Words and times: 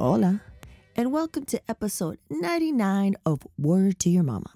Hola, 0.00 0.40
and 0.96 1.12
welcome 1.12 1.44
to 1.44 1.60
episode 1.68 2.16
99 2.30 3.16
of 3.26 3.46
Word 3.58 3.98
to 3.98 4.08
Your 4.08 4.22
Mama. 4.22 4.50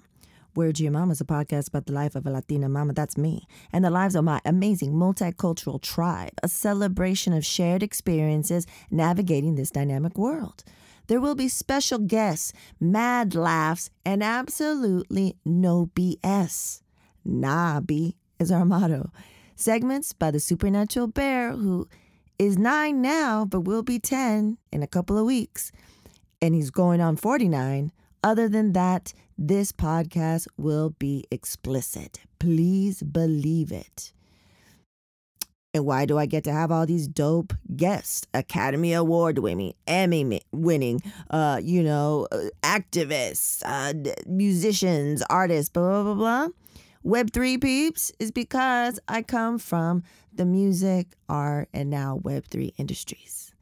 Word 0.55 0.77
to 0.77 0.83
Your 0.83 0.91
Mama 0.91 1.11
is 1.11 1.21
a 1.21 1.23
podcast 1.23 1.67
about 1.67 1.85
the 1.85 1.93
life 1.93 2.15
of 2.15 2.25
a 2.25 2.31
Latina 2.31 2.67
mama, 2.67 2.93
that's 2.93 3.15
me, 3.15 3.45
and 3.71 3.85
the 3.85 3.91
lives 3.91 4.15
of 4.15 4.23
my 4.23 4.41
amazing 4.43 4.93
multicultural 4.93 5.79
tribe, 5.79 6.31
a 6.41 6.47
celebration 6.47 7.31
of 7.31 7.45
shared 7.45 7.83
experiences 7.83 8.65
navigating 8.89 9.53
this 9.53 9.69
dynamic 9.69 10.17
world. 10.17 10.63
There 11.05 11.21
will 11.21 11.35
be 11.35 11.47
special 11.47 11.99
guests, 11.99 12.51
mad 12.79 13.35
laughs, 13.35 13.91
and 14.03 14.23
absolutely 14.23 15.35
no 15.45 15.91
BS. 15.93 16.81
Nah, 17.23 17.81
is 18.39 18.51
our 18.51 18.65
motto. 18.65 19.11
Segments 19.55 20.11
by 20.11 20.31
the 20.31 20.39
supernatural 20.39 21.05
bear 21.05 21.51
who 21.51 21.87
is 22.37 22.57
nine 22.57 23.01
now, 23.01 23.45
but 23.45 23.61
will 23.61 23.83
be 23.83 23.99
10 23.99 24.57
in 24.71 24.83
a 24.83 24.87
couple 24.87 25.17
of 25.17 25.25
weeks. 25.25 25.71
And 26.41 26.53
he's 26.53 26.71
going 26.71 27.01
on 27.01 27.15
49. 27.15 27.91
Other 28.23 28.49
than 28.49 28.73
that, 28.73 29.13
this 29.37 29.71
podcast 29.71 30.47
will 30.57 30.91
be 30.91 31.25
explicit. 31.31 32.19
Please 32.39 33.03
believe 33.03 33.71
it. 33.71 34.13
And 35.75 35.85
why 35.85 36.05
do 36.05 36.17
I 36.17 36.25
get 36.25 36.45
to 36.45 36.53
have 36.53 36.71
all 36.71 36.85
these 36.85 37.05
dope 37.05 37.53
guests? 37.75 38.25
Academy 38.33 38.93
Award 38.93 39.39
winning, 39.39 39.73
Emmy 39.85 40.39
winning, 40.53 41.01
uh, 41.29 41.59
you 41.61 41.83
know, 41.83 42.29
uh, 42.31 42.45
activists, 42.63 43.61
uh, 43.65 43.93
musicians, 44.25 45.21
artists, 45.29 45.69
blah, 45.69 46.01
blah, 46.01 46.03
blah, 46.03 46.13
blah. 46.13 46.47
Web3 47.05 47.61
peeps 47.61 48.11
is 48.17 48.31
because 48.31 48.99
I 49.07 49.21
come 49.21 49.59
from 49.59 50.01
the 50.33 50.43
music, 50.43 51.09
art, 51.29 51.69
and 51.71 51.87
now 51.91 52.19
Web3 52.23 52.73
industries. 52.79 53.53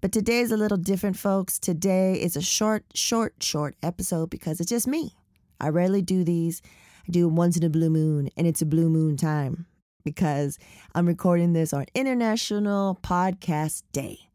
But 0.00 0.10
today 0.10 0.38
is 0.38 0.50
a 0.50 0.56
little 0.56 0.78
different, 0.78 1.18
folks. 1.18 1.58
Today 1.58 2.14
is 2.14 2.34
a 2.34 2.40
short, 2.40 2.86
short, 2.94 3.34
short 3.42 3.76
episode 3.82 4.30
because 4.30 4.58
it's 4.58 4.70
just 4.70 4.86
me. 4.86 5.14
I 5.60 5.68
rarely 5.68 6.00
do 6.00 6.24
these. 6.24 6.62
I 7.06 7.12
do 7.12 7.26
them 7.26 7.36
once 7.36 7.58
in 7.58 7.62
a 7.62 7.68
blue 7.68 7.90
moon, 7.90 8.30
and 8.38 8.46
it's 8.46 8.62
a 8.62 8.66
blue 8.66 8.88
moon 8.88 9.18
time 9.18 9.66
because 10.02 10.58
I'm 10.94 11.04
recording 11.04 11.52
this 11.52 11.74
on 11.74 11.84
International 11.94 12.98
Podcast 13.02 13.82
Day. 13.92 14.30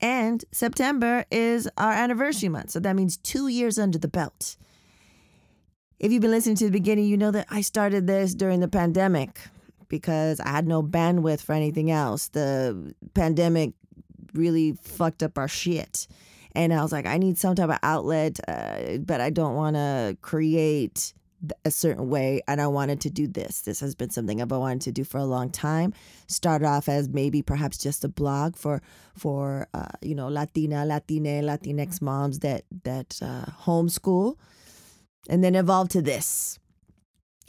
And 0.00 0.44
September 0.50 1.26
is 1.30 1.68
our 1.78 1.92
anniversary 1.92 2.48
month. 2.48 2.70
So 2.70 2.80
that 2.80 2.96
means 2.96 3.16
two 3.16 3.46
years 3.46 3.78
under 3.78 3.98
the 3.98 4.08
belt. 4.08 4.56
If 5.98 6.12
you've 6.12 6.22
been 6.22 6.30
listening 6.30 6.56
to 6.56 6.64
the 6.64 6.70
beginning, 6.70 7.06
you 7.06 7.16
know 7.16 7.30
that 7.30 7.46
I 7.50 7.60
started 7.60 8.06
this 8.06 8.34
during 8.34 8.60
the 8.60 8.68
pandemic 8.68 9.40
because 9.88 10.40
I 10.40 10.48
had 10.48 10.66
no 10.66 10.82
bandwidth 10.82 11.40
for 11.40 11.52
anything 11.52 11.90
else. 11.90 12.28
The 12.28 12.94
pandemic 13.14 13.74
really 14.32 14.72
fucked 14.82 15.22
up 15.22 15.38
our 15.38 15.48
shit. 15.48 16.06
And 16.52 16.72
I 16.72 16.82
was 16.82 16.92
like, 16.92 17.06
I 17.06 17.18
need 17.18 17.38
some 17.38 17.54
type 17.54 17.70
of 17.70 17.78
outlet, 17.82 18.38
uh, 18.46 18.98
but 18.98 19.20
I 19.20 19.30
don't 19.30 19.54
want 19.54 19.76
to 19.76 20.16
create 20.20 21.12
a 21.64 21.70
certain 21.70 22.08
way. 22.08 22.42
And 22.46 22.60
I 22.60 22.68
wanted 22.68 23.00
to 23.02 23.10
do 23.10 23.26
this. 23.26 23.62
This 23.62 23.80
has 23.80 23.94
been 23.94 24.10
something 24.10 24.40
I've 24.40 24.50
wanted 24.50 24.82
to 24.82 24.92
do 24.92 25.04
for 25.04 25.18
a 25.18 25.24
long 25.24 25.50
time. 25.50 25.92
Started 26.26 26.66
off 26.66 26.88
as 26.88 27.08
maybe 27.08 27.42
perhaps 27.42 27.76
just 27.76 28.04
a 28.04 28.08
blog 28.08 28.56
for 28.56 28.82
for 29.16 29.68
uh, 29.74 29.88
you 30.00 30.14
know 30.14 30.28
Latina, 30.28 30.84
Latine, 30.84 31.42
Latinx 31.44 32.00
moms 32.00 32.38
that 32.40 32.64
that 32.84 33.18
uh, 33.20 33.46
homeschool, 33.64 34.36
and 35.28 35.42
then 35.42 35.54
evolved 35.54 35.92
to 35.92 36.02
this. 36.02 36.58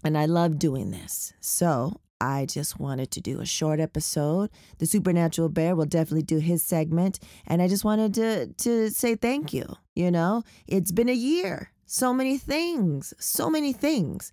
And 0.03 0.17
I 0.17 0.25
love 0.25 0.59
doing 0.59 0.91
this. 0.91 1.33
So 1.39 1.99
I 2.21 2.45
just 2.45 2.79
wanted 2.79 3.11
to 3.11 3.21
do 3.21 3.41
a 3.41 3.45
short 3.45 3.79
episode. 3.79 4.49
The 4.77 4.85
Supernatural 4.85 5.49
Bear 5.49 5.75
will 5.75 5.85
definitely 5.85 6.23
do 6.23 6.37
his 6.37 6.63
segment. 6.63 7.19
And 7.45 7.61
I 7.61 7.67
just 7.67 7.83
wanted 7.83 8.13
to, 8.15 8.47
to 8.47 8.89
say 8.89 9.15
thank 9.15 9.53
you. 9.53 9.65
You 9.95 10.11
know, 10.11 10.43
it's 10.67 10.91
been 10.91 11.09
a 11.09 11.13
year. 11.13 11.71
So 11.85 12.13
many 12.13 12.37
things, 12.37 13.13
so 13.19 13.49
many 13.49 13.73
things. 13.73 14.31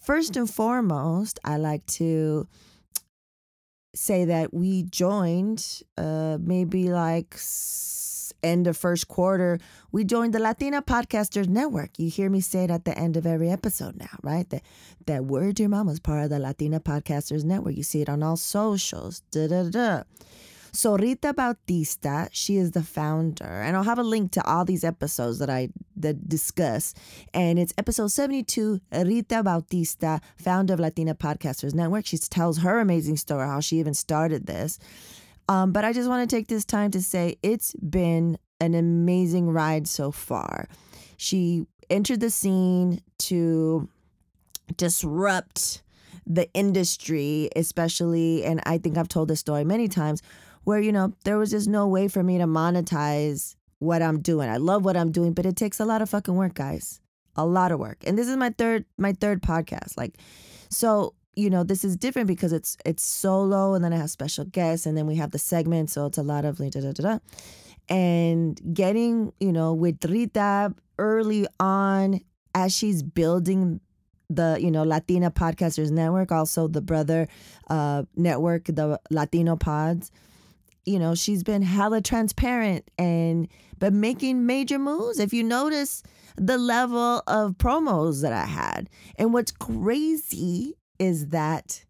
First 0.00 0.36
and 0.36 0.48
foremost, 0.48 1.38
I 1.44 1.56
like 1.56 1.84
to 1.86 2.48
say 3.94 4.24
that 4.26 4.54
we 4.54 4.84
joined 4.84 5.82
uh, 5.96 6.38
maybe 6.40 6.90
like 6.90 7.34
end 8.42 8.66
of 8.66 8.76
first 8.76 9.08
quarter, 9.08 9.58
we 9.92 10.04
joined 10.04 10.34
the 10.34 10.38
Latina 10.38 10.82
Podcasters 10.82 11.48
Network. 11.48 11.98
You 11.98 12.10
hear 12.10 12.30
me 12.30 12.40
say 12.40 12.64
it 12.64 12.70
at 12.70 12.84
the 12.84 12.96
end 12.96 13.16
of 13.16 13.26
every 13.26 13.50
episode 13.50 13.96
now, 13.96 14.18
right? 14.22 14.48
That 14.50 14.62
that 15.06 15.24
word 15.24 15.56
to 15.56 15.62
your 15.64 15.70
mama 15.70 15.92
is 15.92 16.00
part 16.00 16.24
of 16.24 16.30
the 16.30 16.38
Latina 16.38 16.80
Podcasters 16.80 17.44
Network. 17.44 17.76
You 17.76 17.82
see 17.82 18.02
it 18.02 18.08
on 18.08 18.22
all 18.22 18.36
socials. 18.36 19.22
Da 19.30 19.48
da 19.48 19.68
da. 19.70 20.02
So 20.72 20.96
Rita 20.96 21.32
Bautista, 21.32 22.28
she 22.30 22.56
is 22.56 22.72
the 22.72 22.82
founder, 22.82 23.44
and 23.44 23.76
I'll 23.76 23.84
have 23.84 23.98
a 23.98 24.02
link 24.02 24.32
to 24.32 24.46
all 24.46 24.64
these 24.64 24.84
episodes 24.84 25.38
that 25.38 25.50
I 25.50 25.70
that 25.96 26.28
discuss. 26.28 26.94
And 27.34 27.58
it's 27.58 27.72
episode 27.78 28.08
72, 28.08 28.80
Rita 28.92 29.42
Bautista, 29.42 30.20
founder 30.36 30.74
of 30.74 30.80
Latina 30.80 31.14
Podcasters 31.14 31.74
Network. 31.74 32.06
She 32.06 32.18
tells 32.18 32.58
her 32.58 32.80
amazing 32.80 33.16
story, 33.16 33.46
how 33.46 33.60
she 33.60 33.78
even 33.78 33.94
started 33.94 34.46
this. 34.46 34.78
Um, 35.48 35.72
but 35.72 35.84
I 35.84 35.92
just 35.92 36.08
want 36.08 36.28
to 36.28 36.36
take 36.36 36.48
this 36.48 36.64
time 36.64 36.90
to 36.92 37.02
say 37.02 37.36
it's 37.42 37.74
been 37.74 38.38
an 38.60 38.74
amazing 38.74 39.50
ride 39.50 39.88
so 39.88 40.10
far. 40.10 40.68
She 41.16 41.66
entered 41.88 42.20
the 42.20 42.30
scene 42.30 43.00
to 43.18 43.88
disrupt 44.76 45.82
the 46.26 46.52
industry, 46.52 47.48
especially, 47.56 48.44
and 48.44 48.60
I 48.66 48.78
think 48.78 48.98
I've 48.98 49.08
told 49.08 49.28
this 49.28 49.40
story 49.40 49.64
many 49.64 49.88
times, 49.88 50.22
where, 50.64 50.80
you 50.80 50.92
know, 50.92 51.14
there 51.24 51.38
was 51.38 51.50
just 51.50 51.68
no 51.68 51.88
way 51.88 52.08
for 52.08 52.22
me 52.22 52.36
to 52.36 52.44
monetize 52.44 53.56
what 53.78 54.02
I'm 54.02 54.20
doing. 54.20 54.50
I 54.50 54.58
love 54.58 54.84
what 54.84 54.96
I'm 54.96 55.10
doing, 55.10 55.32
but 55.32 55.46
it 55.46 55.56
takes 55.56 55.80
a 55.80 55.86
lot 55.86 56.02
of 56.02 56.10
fucking 56.10 56.34
work, 56.34 56.54
guys. 56.54 57.00
A 57.36 57.46
lot 57.46 57.72
of 57.72 57.78
work. 57.78 57.98
And 58.04 58.18
this 58.18 58.28
is 58.28 58.36
my 58.36 58.50
third 58.50 58.84
my 58.98 59.12
third 59.12 59.40
podcast. 59.40 59.96
Like 59.96 60.18
so 60.68 61.14
you 61.38 61.48
know 61.48 61.62
this 61.62 61.84
is 61.84 61.96
different 61.96 62.26
because 62.26 62.52
it's 62.52 62.76
it's 62.84 63.02
solo 63.02 63.74
and 63.74 63.84
then 63.84 63.92
I 63.92 63.96
have 63.96 64.10
special 64.10 64.44
guests 64.44 64.86
and 64.86 64.96
then 64.96 65.06
we 65.06 65.14
have 65.16 65.30
the 65.30 65.38
segment 65.38 65.88
so 65.88 66.06
it's 66.06 66.18
a 66.18 66.22
lot 66.22 66.44
of 66.44 66.58
da 66.58 66.68
da 66.68 66.80
da 66.80 66.92
da. 66.92 67.18
And 67.88 68.60
getting 68.74 69.32
you 69.38 69.52
know 69.52 69.72
with 69.72 70.04
Rita 70.04 70.74
early 70.98 71.46
on 71.60 72.20
as 72.54 72.74
she's 72.74 73.04
building 73.04 73.80
the 74.28 74.58
you 74.60 74.70
know 74.70 74.82
Latina 74.82 75.30
Podcasters 75.30 75.90
Network 75.92 76.32
also 76.32 76.66
the 76.66 76.82
brother 76.82 77.28
uh 77.70 78.02
network 78.16 78.64
the 78.64 79.00
Latino 79.10 79.54
Pods 79.54 80.10
you 80.84 80.98
know 80.98 81.14
she's 81.14 81.44
been 81.44 81.62
hella 81.62 82.00
transparent 82.00 82.90
and 82.98 83.46
but 83.78 83.92
making 83.92 84.44
major 84.44 84.78
moves. 84.78 85.20
If 85.20 85.32
you 85.32 85.44
notice 85.44 86.02
the 86.38 86.58
level 86.58 87.22
of 87.26 87.52
promos 87.58 88.22
that 88.22 88.32
I 88.32 88.44
had. 88.44 88.88
And 89.16 89.32
what's 89.32 89.52
crazy 89.52 90.74
is 90.98 91.28
that 91.28 91.84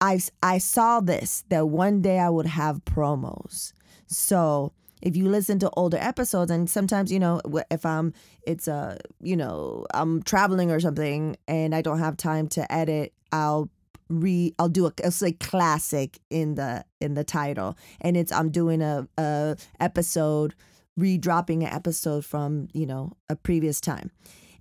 I 0.00 0.20
I 0.42 0.58
saw 0.58 1.00
this 1.00 1.44
that 1.48 1.68
one 1.68 2.02
day 2.02 2.18
I 2.18 2.30
would 2.30 2.46
have 2.46 2.84
promos. 2.84 3.72
So 4.06 4.72
if 5.02 5.16
you 5.16 5.28
listen 5.28 5.58
to 5.60 5.70
older 5.76 5.98
episodes 5.98 6.50
and 6.50 6.68
sometimes 6.68 7.12
you 7.12 7.18
know 7.18 7.40
if 7.70 7.84
i'm 7.84 8.12
it's 8.46 8.66
a 8.66 8.98
you 9.20 9.36
know 9.36 9.86
i'm 9.94 10.22
traveling 10.22 10.70
or 10.70 10.80
something 10.80 11.36
and 11.46 11.74
i 11.74 11.82
don't 11.82 11.98
have 11.98 12.16
time 12.16 12.48
to 12.48 12.72
edit 12.72 13.12
i'll 13.32 13.68
re 14.08 14.54
i'll 14.58 14.68
do 14.68 14.86
a 14.86 14.92
it's 15.04 15.20
like 15.20 15.38
classic 15.38 16.18
in 16.30 16.54
the 16.54 16.84
in 17.00 17.14
the 17.14 17.24
title 17.24 17.76
and 18.00 18.16
it's 18.16 18.32
i'm 18.32 18.50
doing 18.50 18.80
a, 18.80 19.06
a 19.18 19.56
episode 19.80 20.54
redropping 20.98 21.58
an 21.62 21.72
episode 21.72 22.24
from 22.24 22.68
you 22.72 22.86
know 22.86 23.12
a 23.28 23.36
previous 23.36 23.80
time 23.80 24.10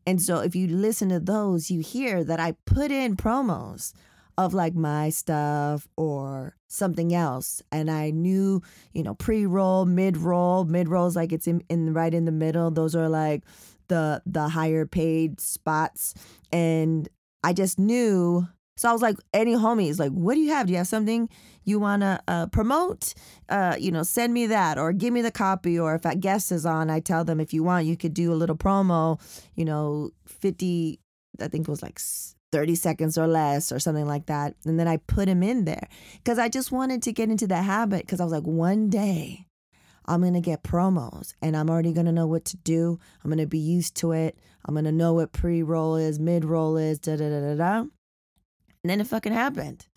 and 0.05 0.21
so 0.21 0.39
if 0.39 0.55
you 0.55 0.67
listen 0.67 1.09
to 1.09 1.19
those, 1.19 1.71
you 1.71 1.81
hear 1.81 2.23
that 2.23 2.39
I 2.39 2.53
put 2.65 2.91
in 2.91 3.15
promos 3.15 3.93
of 4.37 4.53
like 4.53 4.75
my 4.75 5.09
stuff 5.09 5.87
or 5.95 6.55
something 6.67 7.13
else. 7.13 7.61
And 7.71 7.89
I 7.89 8.11
knew, 8.11 8.61
you 8.93 9.03
know, 9.03 9.15
pre 9.15 9.45
roll, 9.45 9.85
mid 9.85 10.17
roll, 10.17 10.65
mid 10.65 10.89
rolls 10.89 11.15
like 11.15 11.31
it's 11.31 11.47
in, 11.47 11.63
in 11.69 11.93
right 11.93 12.13
in 12.13 12.25
the 12.25 12.31
middle. 12.31 12.69
Those 12.71 12.95
are 12.95 13.09
like 13.09 13.43
the 13.87 14.21
the 14.25 14.49
higher 14.49 14.85
paid 14.85 15.39
spots. 15.39 16.13
And 16.51 17.07
I 17.43 17.53
just 17.53 17.79
knew 17.79 18.47
so 18.77 18.89
I 18.89 18.93
was 18.93 19.01
like, 19.01 19.17
any 19.33 19.53
homies, 19.53 19.99
like, 19.99 20.11
what 20.11 20.33
do 20.35 20.41
you 20.41 20.49
have? 20.49 20.67
Do 20.67 20.73
you 20.73 20.77
have 20.77 20.87
something 20.87 21.29
you 21.63 21.79
want 21.79 22.01
to 22.01 22.21
uh, 22.27 22.47
promote? 22.47 23.13
Uh, 23.47 23.75
you 23.79 23.89
know, 23.89 24.03
send 24.03 24.33
me 24.33 24.47
that 24.47 24.77
or 24.77 24.91
give 24.91 25.13
me 25.13 25.21
the 25.21 25.31
copy. 25.31 25.79
Or 25.79 25.95
if 25.95 26.03
a 26.03 26.15
guest 26.15 26.51
is 26.51 26.65
on, 26.65 26.89
I 26.89 26.99
tell 26.99 27.23
them 27.23 27.39
if 27.39 27.53
you 27.53 27.63
want, 27.63 27.85
you 27.85 27.95
could 27.95 28.13
do 28.13 28.33
a 28.33 28.35
little 28.35 28.57
promo, 28.57 29.19
you 29.55 29.63
know, 29.63 30.11
50, 30.25 30.99
I 31.39 31.47
think 31.47 31.67
it 31.67 31.71
was 31.71 31.81
like 31.81 31.99
30 32.51 32.75
seconds 32.75 33.17
or 33.17 33.27
less 33.27 33.71
or 33.71 33.79
something 33.79 34.07
like 34.07 34.25
that. 34.25 34.55
And 34.65 34.77
then 34.77 34.89
I 34.89 34.97
put 34.97 35.29
him 35.29 35.41
in 35.41 35.63
there 35.63 35.87
because 36.15 36.37
I 36.37 36.49
just 36.49 36.69
wanted 36.69 37.01
to 37.03 37.13
get 37.13 37.29
into 37.29 37.47
the 37.47 37.61
habit 37.61 38.01
because 38.01 38.19
I 38.19 38.25
was 38.25 38.33
like, 38.33 38.43
one 38.43 38.89
day 38.89 39.47
I'm 40.05 40.19
going 40.19 40.33
to 40.33 40.41
get 40.41 40.63
promos 40.63 41.33
and 41.41 41.55
I'm 41.55 41.69
already 41.69 41.93
going 41.93 42.07
to 42.07 42.11
know 42.11 42.27
what 42.27 42.43
to 42.45 42.57
do. 42.57 42.99
I'm 43.23 43.29
going 43.29 43.39
to 43.39 43.47
be 43.47 43.57
used 43.57 43.95
to 43.97 44.11
it. 44.11 44.37
I'm 44.65 44.75
going 44.75 44.85
to 44.85 44.91
know 44.91 45.13
what 45.13 45.31
pre 45.31 45.63
roll 45.63 45.95
is, 45.95 46.19
mid 46.19 46.43
roll 46.43 46.75
is, 46.75 46.99
da 46.99 47.15
da 47.15 47.29
da 47.29 47.39
da 47.39 47.55
da. 47.55 47.85
And 48.85 48.89
then 48.91 49.01
it 49.01 49.07
fucking 49.07 49.33
happened. 49.33 49.87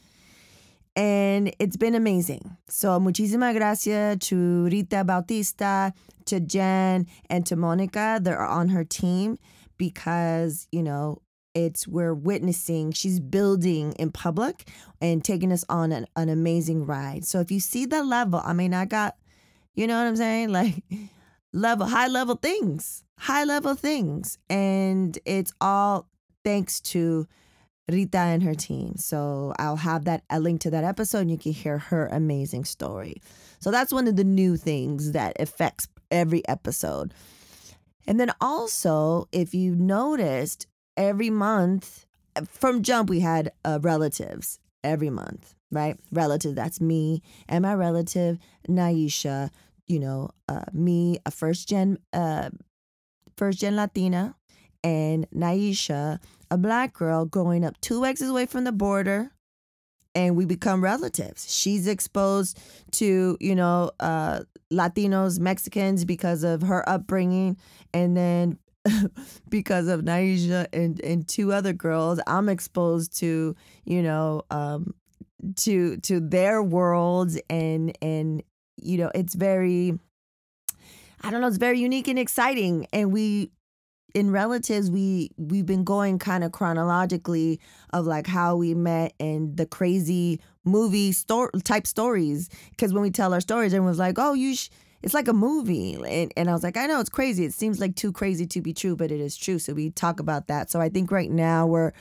And 0.97 1.55
it's 1.59 1.77
been 1.77 1.95
amazing. 1.95 2.57
So, 2.71 2.99
muchísimas 2.99 3.55
gracias 3.55 4.17
to 4.29 4.65
Rita 4.65 5.05
Bautista, 5.05 5.93
to 6.25 6.41
Jen, 6.41 7.07
and 7.29 7.45
to 7.45 7.55
Monica. 7.55 8.19
They're 8.23 8.41
on 8.43 8.71
her 8.71 8.85
team 8.85 9.37
because, 9.77 10.67
you 10.73 10.83
know, 10.83 11.21
it's 11.53 11.87
we're 11.87 12.15
witnessing, 12.15 12.93
she's 12.93 13.21
building 13.21 13.93
in 13.99 14.11
public 14.11 14.67
and 15.03 15.23
taking 15.23 15.53
us 15.53 15.67
on 15.69 15.93
an, 15.93 16.07
an 16.17 16.31
amazing 16.31 16.87
ride. 16.87 17.27
So, 17.27 17.41
if 17.41 17.51
you 17.51 17.61
see 17.61 17.85
the 17.85 18.03
level, 18.03 18.41
I 18.43 18.55
mean, 18.55 18.73
I 18.73 18.87
got, 18.87 19.17
you 19.75 19.87
know 19.87 19.99
what 19.99 20.09
I'm 20.09 20.17
saying? 20.17 20.49
Like, 20.53 20.83
level, 21.53 21.85
high 21.85 22.09
level 22.09 22.37
things, 22.37 23.05
high 23.19 23.45
level 23.45 23.75
things. 23.75 24.39
And 24.49 25.19
it's 25.27 25.53
all 25.61 26.09
thanks 26.43 26.81
to 26.81 27.29
Rita 27.91 28.19
and 28.19 28.43
her 28.43 28.55
team. 28.55 28.97
So 28.97 29.55
I'll 29.59 29.77
have 29.77 30.05
that 30.05 30.25
a 30.31 30.41
link 30.41 30.61
to 30.63 30.71
that 30.71 30.85
episode 30.85 31.21
and 31.21 31.31
you 31.31 31.39
can 31.39 31.53
hear 31.53 31.79
her 31.79 32.07
amazing 32.09 32.65
story. 32.65 33.23
So 33.61 33.71
that's 33.71 33.93
one 33.93 34.07
of 34.07 34.17
the 34.17 34.25
new 34.25 34.57
things 34.57 35.13
that 35.13 35.41
affects 35.41 35.89
every 36.11 36.47
episode. 36.49 37.15
And 38.07 38.19
then 38.19 38.33
also, 38.41 39.29
if 39.33 39.55
you 39.55 39.75
noticed, 39.75 40.67
every 40.97 41.31
month 41.31 42.07
from 42.51 42.83
jump 42.83 43.09
we 43.09 43.21
had 43.21 43.53
uh, 43.65 43.79
relatives 43.83 44.59
every 44.85 45.11
month, 45.11 45.55
right? 45.71 45.99
Relative, 46.13 46.55
that's 46.55 46.81
me 46.81 47.23
and 47.49 47.63
my 47.63 47.75
relative 47.75 48.39
Naisha. 48.69 49.51
You 49.87 50.01
know, 50.01 50.31
uh, 50.49 50.65
me, 50.73 51.19
a 51.25 51.31
first 51.31 51.69
gen, 51.69 51.99
uh, 52.13 52.51
first 53.37 53.61
gen 53.61 53.77
Latina, 53.77 54.35
and 54.85 55.27
Naisha, 55.31 56.21
a 56.51 56.59
black 56.59 56.93
girl 56.93 57.25
growing 57.25 57.65
up 57.65 57.81
two 57.81 58.05
exits 58.05 58.31
away 58.31 58.47
from 58.47 58.65
the 58.65 58.73
border 58.73 59.33
and 60.15 60.37
we 60.37 60.45
become 60.45 60.83
relatives. 60.83 61.53
She's 61.53 61.87
exposed 61.87 62.59
to, 62.93 63.37
you 63.41 63.55
know, 63.55 63.91
uh, 64.01 64.41
Latinos, 64.73 65.39
Mexicans 65.39 66.05
because 66.05 66.43
of 66.43 66.63
her 66.63 66.87
upbringing. 66.89 67.57
And 67.95 68.17
then 68.17 68.59
because 69.49 69.89
of 69.89 70.03
Naisha 70.03 70.67
and, 70.73 71.01
and 71.01 71.27
two 71.29 71.53
other 71.53 71.73
girls, 71.73 72.21
I'm 72.27 72.49
exposed 72.49 73.17
to, 73.19 73.55
you 73.85 74.03
know, 74.03 74.43
um, 74.51 74.95
to 75.55 75.99
to 75.99 76.19
their 76.19 76.61
worlds 76.63 77.39
and 77.49 77.97
and 78.03 78.43
you 78.77 78.99
know, 78.99 79.11
it's 79.15 79.35
very 79.35 79.99
I 81.21 81.31
don't 81.31 81.41
know, 81.41 81.49
it's 81.49 81.59
very 81.59 81.81
unique 81.81 82.09
and 82.09 82.19
exciting. 82.19 82.87
And 82.93 83.13
we 83.13 83.51
in 84.19 84.33
relatives 84.33 84.91
we 84.91 85.31
we've 85.37 85.65
been 85.65 85.85
going 85.85 86.19
kind 86.19 86.43
of 86.43 86.51
chronologically 86.51 87.61
of 87.93 88.05
like 88.05 88.27
how 88.27 88.57
we 88.57 88.75
met 88.75 89.15
and 89.21 89.57
the 89.57 89.65
crazy 89.65 90.41
movie 90.65 91.13
story 91.13 91.51
type 91.63 91.87
stories. 91.87 92.49
Because 92.71 92.93
when 92.93 93.03
we 93.03 93.13
tell 93.13 93.33
our 93.33 93.41
stories 93.41 93.73
everyone's 93.73 94.01
like 94.01 94.19
oh 94.19 94.35
you 94.35 94.57
sh- 94.57 94.71
it's 95.03 95.15
like 95.15 95.29
a 95.29 95.33
movie. 95.33 95.95
And, 95.95 96.33
and 96.37 96.51
i 96.51 96.53
was 96.53 96.65
like 96.65 96.77
i 96.77 96.87
know 96.87 96.99
it's 96.99 97.09
crazy. 97.09 97.45
It 97.45 97.55
seems 97.55 97.79
like 97.79 97.95
too 97.95 98.11
crazy 98.11 98.45
to 98.47 98.61
be 98.61 98.75
true 98.75 98.97
but 98.97 99.13
it 99.13 99.21
is 99.21 99.37
true. 99.37 99.61
So 99.61 99.73
we 99.73 99.91
talk 99.91 100.19
about 100.19 100.49
that. 100.49 100.69
So 100.69 100.81
i 100.81 100.89
think 100.89 101.13
right 101.13 101.31
now 101.31 101.67
we're 101.67 101.93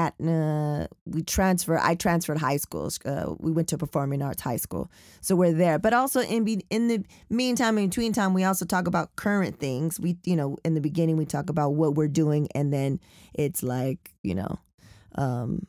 at 0.00 0.14
uh, 0.26 0.86
we 1.04 1.22
transfer 1.22 1.78
i 1.78 1.94
transferred 1.94 2.38
high 2.38 2.56
schools 2.56 2.98
uh, 3.04 3.34
we 3.38 3.50
went 3.52 3.68
to 3.68 3.78
performing 3.78 4.22
arts 4.22 4.42
high 4.42 4.56
school. 4.56 4.90
So 5.20 5.34
we're 5.34 5.52
there. 5.52 5.78
But 5.78 5.92
also 5.92 6.20
in 6.20 6.44
be, 6.44 6.64
in 6.70 6.88
the 6.88 7.04
meantime 7.28 7.78
in 7.78 7.88
between 7.88 8.12
time 8.12 8.34
we 8.34 8.44
also 8.44 8.64
talk 8.64 8.86
about 8.86 9.16
current 9.16 9.58
things. 9.58 9.98
We 9.98 10.16
you 10.24 10.36
know 10.36 10.56
in 10.64 10.74
the 10.74 10.80
beginning 10.80 11.16
we 11.16 11.26
talk 11.26 11.50
about 11.50 11.70
what 11.70 11.94
we're 11.94 12.08
doing 12.08 12.48
and 12.54 12.72
then 12.72 13.00
it's 13.34 13.62
like 13.62 14.12
you 14.22 14.34
know 14.34 14.58
um, 15.16 15.66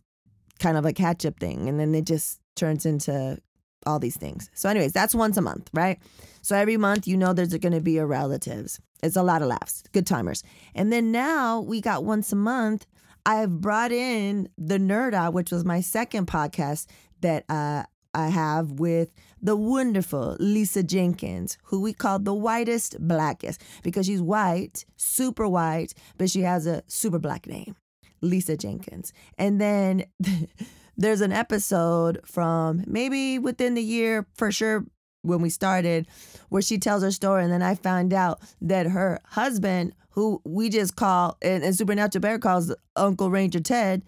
kind 0.60 0.78
of 0.78 0.86
a 0.86 0.94
catch 0.94 1.26
up 1.26 1.40
thing. 1.40 1.68
And 1.68 1.80
then 1.80 1.96
it 1.96 2.06
just 2.06 2.40
turns 2.56 2.86
into 2.86 3.40
all 3.86 4.00
these 4.00 4.18
things. 4.18 4.50
So 4.54 4.70
anyways 4.70 4.94
that's 4.94 5.16
once 5.16 5.38
a 5.38 5.42
month 5.42 5.70
right? 5.74 6.00
So 6.42 6.56
every 6.56 6.78
month 6.78 7.08
you 7.08 7.18
know 7.18 7.34
there's 7.34 7.54
going 7.56 7.74
to 7.74 7.82
be 7.82 7.98
a 7.98 8.06
relatives. 8.06 8.80
It's 9.04 9.16
a 9.16 9.24
lot 9.24 9.42
of 9.42 9.48
laughs. 9.48 9.84
Good 9.94 10.06
timers. 10.06 10.44
And 10.76 10.94
then 10.94 11.12
now 11.12 11.60
we 11.60 11.82
got 11.82 12.04
once 12.04 12.32
a 12.32 12.36
month 12.36 12.86
I've 13.26 13.62
brought 13.62 13.92
in 13.92 14.50
the 14.58 14.78
Nerd 14.78 15.14
Out, 15.14 15.34
which 15.34 15.52
was 15.52 15.66
my 15.66 15.82
second 15.82 16.28
podcast 16.28 16.88
that 17.22 17.46
uh, 17.50 17.84
I 18.14 18.28
have 18.28 18.72
with 18.72 19.14
the 19.42 19.56
wonderful 19.56 20.38
Lisa 20.40 20.84
Jenkins, 20.84 21.58
who 21.66 21.82
we 21.82 21.94
call 21.94 22.20
the 22.20 22.34
whitest, 22.34 22.96
blackest, 23.00 23.62
because 23.84 24.06
she's 24.06 24.22
white, 24.22 24.86
super 24.98 25.48
white, 25.48 25.94
but 26.18 26.30
she 26.30 26.42
has 26.42 26.68
a 26.68 26.84
super 26.88 27.20
black 27.20 27.48
name, 27.48 27.76
Lisa 28.22 28.58
Jenkins. 28.58 29.14
And 29.38 29.62
then 29.62 30.06
there's 30.98 31.22
an 31.22 31.32
episode 31.32 32.20
from 32.26 32.84
maybe 32.88 33.40
within 33.40 33.76
the 33.76 33.84
year, 33.84 34.28
for 34.36 34.52
sure, 34.52 34.86
when 35.24 35.42
we 35.42 35.50
started, 35.50 36.08
where 36.50 36.62
she 36.62 36.78
tells 36.78 37.04
her 37.04 37.12
story. 37.12 37.44
And 37.44 37.52
then 37.52 37.62
I 37.62 37.76
found 37.76 38.14
out 38.14 38.42
that 38.62 38.88
her 38.88 39.20
husband 39.26 39.94
who 40.12 40.42
we 40.44 40.70
just 40.70 40.96
call 40.96 41.38
and, 41.42 41.64
and 41.64 41.76
Supernatural 41.76 42.22
Bear 42.22 42.40
calls 42.40 42.74
Uncle 42.96 43.30
Ranger 43.30 43.60
Ted, 43.60 44.04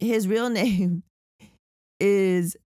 his 0.00 0.28
real 0.28 0.50
name 0.50 1.02
is 2.00 2.56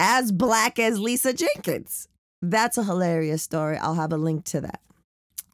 as 0.00 0.32
black 0.32 0.78
as 0.78 0.98
Lisa 0.98 1.32
Jenkins. 1.32 2.08
That's 2.40 2.78
a 2.78 2.84
hilarious 2.84 3.42
story. 3.42 3.76
I'll 3.78 3.94
have 3.94 4.12
a 4.12 4.16
link 4.16 4.44
to 4.46 4.60
that. 4.60 4.80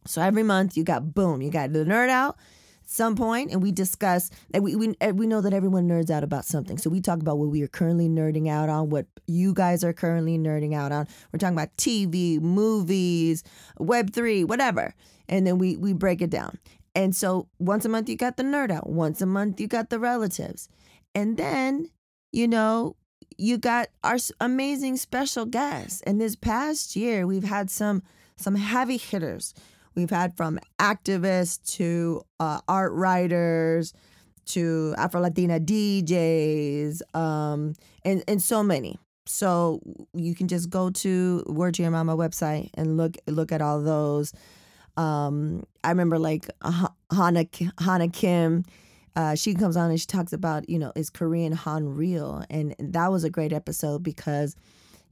So 0.06 0.20
every 0.20 0.42
month 0.42 0.76
you 0.76 0.84
got 0.84 1.14
boom, 1.14 1.40
you 1.40 1.50
got 1.50 1.72
the 1.72 1.84
nerd 1.84 2.10
out 2.10 2.36
some 2.84 3.16
point 3.16 3.50
and 3.50 3.62
we 3.62 3.72
discuss 3.72 4.30
and 4.52 4.62
we, 4.62 4.76
we 4.76 4.94
we 5.12 5.26
know 5.26 5.40
that 5.40 5.52
everyone 5.52 5.88
nerds 5.88 6.10
out 6.10 6.24
about 6.24 6.44
something. 6.44 6.78
So 6.78 6.90
we 6.90 7.00
talk 7.00 7.20
about 7.20 7.38
what 7.38 7.48
we 7.48 7.62
are 7.62 7.68
currently 7.68 8.08
nerding 8.08 8.48
out 8.48 8.68
on, 8.68 8.90
what 8.90 9.06
you 9.26 9.54
guys 9.54 9.82
are 9.84 9.92
currently 9.92 10.38
nerding 10.38 10.74
out 10.74 10.92
on. 10.92 11.08
We're 11.32 11.38
talking 11.38 11.56
about 11.56 11.76
TV, 11.76 12.40
movies, 12.40 13.42
web 13.78 14.12
3, 14.12 14.44
whatever 14.44 14.94
and 15.28 15.46
then 15.46 15.58
we 15.58 15.76
we 15.76 15.92
break 15.92 16.22
it 16.22 16.30
down. 16.30 16.58
And 16.94 17.14
so 17.14 17.48
once 17.58 17.84
a 17.84 17.88
month 17.88 18.08
you 18.08 18.16
got 18.16 18.36
the 18.36 18.42
nerd 18.42 18.70
out, 18.70 18.88
once 18.88 19.20
a 19.20 19.26
month 19.26 19.60
you 19.60 19.66
got 19.66 19.90
the 19.90 19.98
relatives. 19.98 20.68
And 21.14 21.36
then, 21.36 21.90
you 22.32 22.46
know, 22.46 22.96
you 23.36 23.58
got 23.58 23.88
our 24.02 24.16
amazing 24.40 24.96
special 24.96 25.44
guests. 25.44 26.02
And 26.02 26.20
this 26.20 26.36
past 26.36 26.94
year 26.94 27.26
we've 27.26 27.44
had 27.44 27.70
some 27.70 28.02
some 28.36 28.56
heavy 28.56 28.96
hitters. 28.96 29.54
We've 29.94 30.10
had 30.10 30.36
from 30.36 30.58
activists 30.78 31.76
to 31.76 32.22
uh, 32.40 32.60
art 32.68 32.92
writers 32.92 33.92
to 34.46 34.94
Afro 34.98 35.20
Latina 35.20 35.60
DJs, 35.60 37.16
um, 37.16 37.74
and 38.04 38.22
and 38.28 38.42
so 38.42 38.62
many. 38.62 38.98
So 39.26 39.80
you 40.12 40.34
can 40.34 40.48
just 40.48 40.68
go 40.68 40.90
to 40.90 41.42
Word 41.46 41.74
to 41.74 41.82
Your 41.82 41.90
Mama 41.90 42.16
website 42.16 42.70
and 42.74 42.96
look 42.96 43.16
look 43.26 43.52
at 43.52 43.62
all 43.62 43.80
those. 43.80 44.32
Um, 44.96 45.64
I 45.82 45.88
remember 45.88 46.18
like 46.18 46.48
Hannah 47.10 47.46
Hannah 47.78 48.08
Kim. 48.08 48.64
Uh, 49.16 49.36
she 49.36 49.54
comes 49.54 49.76
on 49.76 49.90
and 49.90 50.00
she 50.00 50.06
talks 50.06 50.32
about 50.32 50.68
you 50.68 50.78
know 50.78 50.92
is 50.94 51.08
Korean 51.08 51.52
Han 51.52 51.94
real, 51.94 52.44
and 52.50 52.74
that 52.78 53.10
was 53.10 53.24
a 53.24 53.30
great 53.30 53.52
episode 53.52 54.02
because 54.02 54.56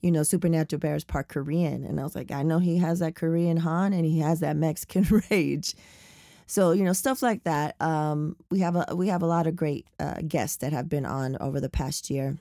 you 0.02 0.10
know 0.10 0.22
Supernatural 0.22 0.80
Bear 0.80 0.94
is 0.94 1.04
part 1.04 1.28
Korean, 1.28 1.84
and 1.84 1.98
I 2.00 2.02
was 2.02 2.14
like 2.14 2.30
I 2.30 2.42
know 2.42 2.58
he 2.58 2.78
has 2.78 2.98
that 2.98 3.14
Korean 3.14 3.58
Han 3.58 3.92
and 3.92 4.04
he 4.04 4.18
has 4.20 4.40
that 4.40 4.56
Mexican 4.56 5.22
rage. 5.30 5.74
So 6.46 6.72
you 6.72 6.84
know 6.84 6.92
stuff 6.92 7.22
like 7.22 7.44
that. 7.44 7.76
Um, 7.80 8.36
we 8.50 8.60
have 8.60 8.76
a 8.76 8.94
we 8.94 9.08
have 9.08 9.22
a 9.22 9.26
lot 9.26 9.46
of 9.46 9.56
great 9.56 9.86
uh, 9.98 10.20
guests 10.26 10.58
that 10.58 10.72
have 10.72 10.88
been 10.88 11.06
on 11.06 11.36
over 11.40 11.60
the 11.60 11.70
past 11.70 12.10
year, 12.10 12.36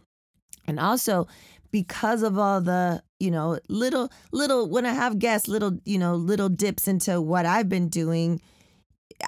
and 0.68 0.80
also 0.80 1.28
because 1.72 2.22
of 2.22 2.38
all 2.38 2.62
the 2.62 3.02
you 3.20 3.32
know 3.32 3.58
little 3.70 4.12
little 4.32 4.70
when 4.70 4.86
i 4.86 4.92
have 4.92 5.20
guests 5.20 5.48
little 5.48 5.80
you 5.86 5.98
know 5.98 6.16
little 6.16 6.50
dips 6.50 6.88
into 6.88 7.22
what 7.22 7.46
i've 7.46 7.70
been 7.70 7.88
doing 7.88 8.42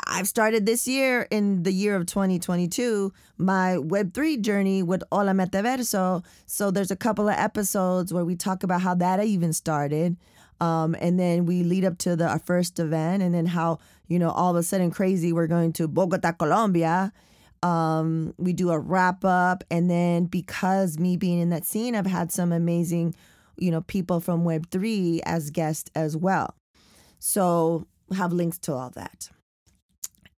i've 0.07 0.27
started 0.27 0.65
this 0.65 0.87
year 0.87 1.27
in 1.31 1.63
the 1.63 1.71
year 1.71 1.95
of 1.95 2.05
2022 2.05 3.11
my 3.37 3.77
web3 3.79 4.41
journey 4.41 4.83
with 4.83 5.03
hola 5.11 5.31
metaverso. 5.31 6.23
So 6.45 6.71
there's 6.71 6.91
a 6.91 6.95
couple 6.95 7.27
of 7.27 7.35
episodes 7.35 8.13
where 8.13 8.25
we 8.25 8.35
talk 8.35 8.63
about 8.63 8.81
how 8.81 8.95
that 8.95 9.23
even 9.23 9.53
started 9.53 10.17
um, 10.63 10.95
and 10.99 11.19
then 11.19 11.45
we 11.45 11.63
lead 11.63 11.83
up 11.83 11.97
to 11.99 12.15
the 12.15 12.27
our 12.27 12.39
first 12.39 12.79
event 12.79 13.21
and 13.21 13.33
then 13.33 13.45
how 13.45 13.79
you 14.07 14.17
know 14.17 14.29
all 14.29 14.51
of 14.51 14.55
a 14.55 14.63
sudden 14.63 14.91
crazy 14.91 15.33
we're 15.33 15.47
going 15.47 15.73
to 15.73 15.87
bogota 15.87 16.31
colombia. 16.31 17.11
Um, 17.63 18.33
we 18.37 18.51
do 18.51 18.71
a 18.71 18.79
wrap 18.79 19.23
up, 19.23 19.63
and 19.71 19.89
then 19.89 20.25
because 20.25 20.99
me 20.99 21.15
being 21.15 21.39
in 21.39 21.49
that 21.49 21.65
scene, 21.65 21.95
I've 21.95 22.05
had 22.05 22.29
some 22.29 22.51
amazing, 22.51 23.15
you 23.57 23.71
know, 23.71 23.79
people 23.81 24.19
from 24.19 24.43
Web 24.43 24.69
three 24.69 25.21
as 25.25 25.49
guests 25.49 25.89
as 25.95 26.17
well. 26.17 26.55
So 27.19 27.87
have 28.13 28.33
links 28.33 28.57
to 28.59 28.73
all 28.73 28.89
that, 28.91 29.29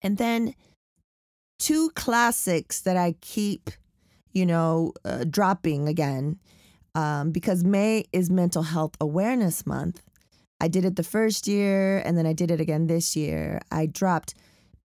and 0.04 0.18
then 0.18 0.54
two 1.58 1.90
classics 1.96 2.82
that 2.82 2.96
I 2.96 3.16
keep, 3.20 3.70
you 4.32 4.46
know, 4.46 4.92
uh, 5.04 5.24
dropping 5.28 5.88
again, 5.88 6.38
um, 6.94 7.32
because 7.32 7.64
May 7.64 8.04
is 8.12 8.30
Mental 8.30 8.62
Health 8.62 8.94
Awareness 9.00 9.66
Month. 9.66 10.02
I 10.60 10.68
did 10.68 10.84
it 10.84 10.94
the 10.94 11.02
first 11.02 11.48
year, 11.48 11.98
and 11.98 12.16
then 12.16 12.26
I 12.26 12.32
did 12.32 12.52
it 12.52 12.60
again 12.60 12.86
this 12.86 13.16
year. 13.16 13.60
I 13.72 13.86
dropped 13.86 14.34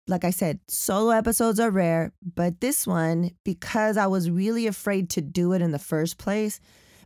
like 0.09 0.25
I 0.25 0.31
said, 0.31 0.59
solo 0.69 1.11
episodes 1.11 1.61
are 1.61 1.71
rare, 1.71 2.13
but 2.35 2.61
this 2.61 2.87
one, 2.87 3.31
because 3.45 3.97
I 3.97 4.07
was 4.09 4.31
really 4.31 4.67
afraid 4.67 5.11
to 5.11 5.21
do 5.21 5.53
it 5.53 5.63
in 5.63 5.71
the 5.71 5.79
first 5.79 6.19
place, 6.19 6.61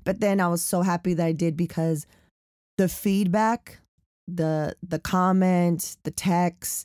but 0.04 0.20
then 0.20 0.40
I 0.40 0.48
was 0.48 0.62
so 0.62 0.82
happy 0.82 1.14
that 1.14 1.26
I 1.26 1.32
did 1.32 1.56
because 1.56 2.06
the 2.78 2.88
feedback, 2.88 3.80
the 4.26 4.76
the 4.82 4.98
comments, 4.98 5.98
the 6.04 6.10
texts, 6.10 6.84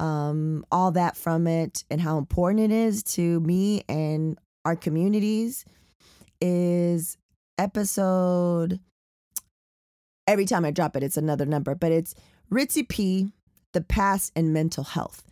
um, 0.00 0.64
all 0.72 0.90
that 0.92 1.16
from 1.16 1.46
it, 1.46 1.84
and 1.90 2.00
how 2.00 2.18
important 2.18 2.60
it 2.60 2.72
is 2.72 3.02
to 3.04 3.40
me 3.40 3.82
and 3.88 4.38
our 4.64 4.74
communities 4.74 5.64
is 6.40 7.16
episode. 7.58 8.80
Every 10.26 10.46
time 10.46 10.64
I 10.64 10.70
drop 10.70 10.96
it, 10.96 11.02
it's 11.02 11.16
another 11.16 11.44
number, 11.44 11.74
but 11.74 11.92
it's 11.92 12.14
Ritzy 12.50 12.88
P, 12.88 13.32
the 13.72 13.80
past 13.80 14.32
and 14.34 14.52
mental 14.52 14.84
health. 14.84 15.22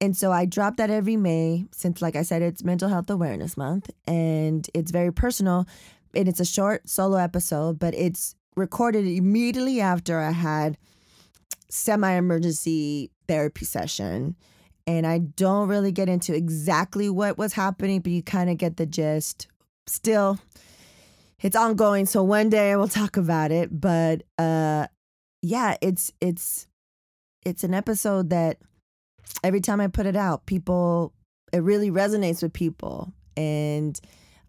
And 0.00 0.16
so 0.16 0.32
I 0.32 0.44
drop 0.44 0.76
that 0.76 0.90
every 0.90 1.16
May 1.16 1.64
since, 1.72 2.02
like 2.02 2.16
I 2.16 2.22
said, 2.22 2.42
it's 2.42 2.64
Mental 2.64 2.88
Health 2.88 3.08
Awareness 3.08 3.56
Month 3.56 3.90
and 4.06 4.68
it's 4.74 4.90
very 4.90 5.12
personal. 5.12 5.66
And 6.14 6.28
it's 6.28 6.40
a 6.40 6.44
short 6.44 6.88
solo 6.88 7.16
episode, 7.16 7.78
but 7.78 7.94
it's 7.94 8.34
recorded 8.56 9.06
immediately 9.06 9.80
after 9.80 10.20
I 10.20 10.32
had 10.32 10.76
semi 11.70 12.12
emergency 12.12 13.10
therapy 13.28 13.64
session. 13.64 14.36
And 14.86 15.06
I 15.06 15.18
don't 15.18 15.68
really 15.68 15.92
get 15.92 16.08
into 16.08 16.34
exactly 16.34 17.08
what 17.08 17.38
was 17.38 17.54
happening, 17.54 18.00
but 18.00 18.12
you 18.12 18.22
kind 18.22 18.50
of 18.50 18.58
get 18.58 18.76
the 18.76 18.84
gist. 18.84 19.48
Still, 19.86 20.38
it's 21.40 21.56
ongoing, 21.56 22.06
so 22.06 22.22
one 22.22 22.48
day 22.50 22.72
I 22.72 22.76
will 22.76 22.88
talk 22.88 23.16
about 23.16 23.50
it. 23.50 23.68
But 23.80 24.22
uh 24.38 24.86
yeah, 25.42 25.76
it's 25.80 26.12
it's 26.20 26.66
it's 27.44 27.64
an 27.64 27.74
episode 27.74 28.30
that 28.30 28.58
every 29.42 29.60
time 29.60 29.80
I 29.80 29.88
put 29.88 30.06
it 30.06 30.16
out, 30.16 30.46
people 30.46 31.12
it 31.52 31.62
really 31.62 31.90
resonates 31.90 32.42
with 32.42 32.52
people. 32.52 33.12
And 33.36 33.98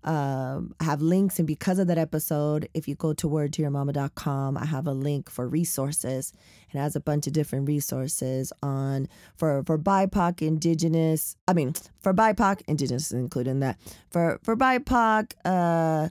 um, 0.05 0.75
I 0.79 0.83
have 0.83 1.01
links, 1.01 1.39
and 1.39 1.47
because 1.47 1.79
of 1.79 1.87
that 1.87 1.97
episode, 1.97 2.69
if 2.75 2.87
you 2.87 2.93
go 2.93 3.13
to 3.13 3.27
wordtoyourmama.com, 3.27 4.55
I 4.55 4.65
have 4.65 4.85
a 4.85 4.91
link 4.91 5.31
for 5.31 5.47
resources. 5.47 6.31
It 6.71 6.77
has 6.77 6.95
a 6.95 6.99
bunch 6.99 7.25
of 7.25 7.33
different 7.33 7.67
resources 7.67 8.53
on 8.61 9.07
for 9.35 9.63
for 9.65 9.79
BIPOC, 9.79 10.43
Indigenous. 10.43 11.35
I 11.47 11.53
mean, 11.53 11.73
for 12.03 12.13
BIPOC, 12.13 12.61
Indigenous 12.67 13.07
is 13.07 13.13
included 13.13 13.49
in 13.49 13.59
that. 13.61 13.79
For 14.11 14.39
for 14.43 14.55
BIPOC, 14.55 15.31
uh, 15.43 16.09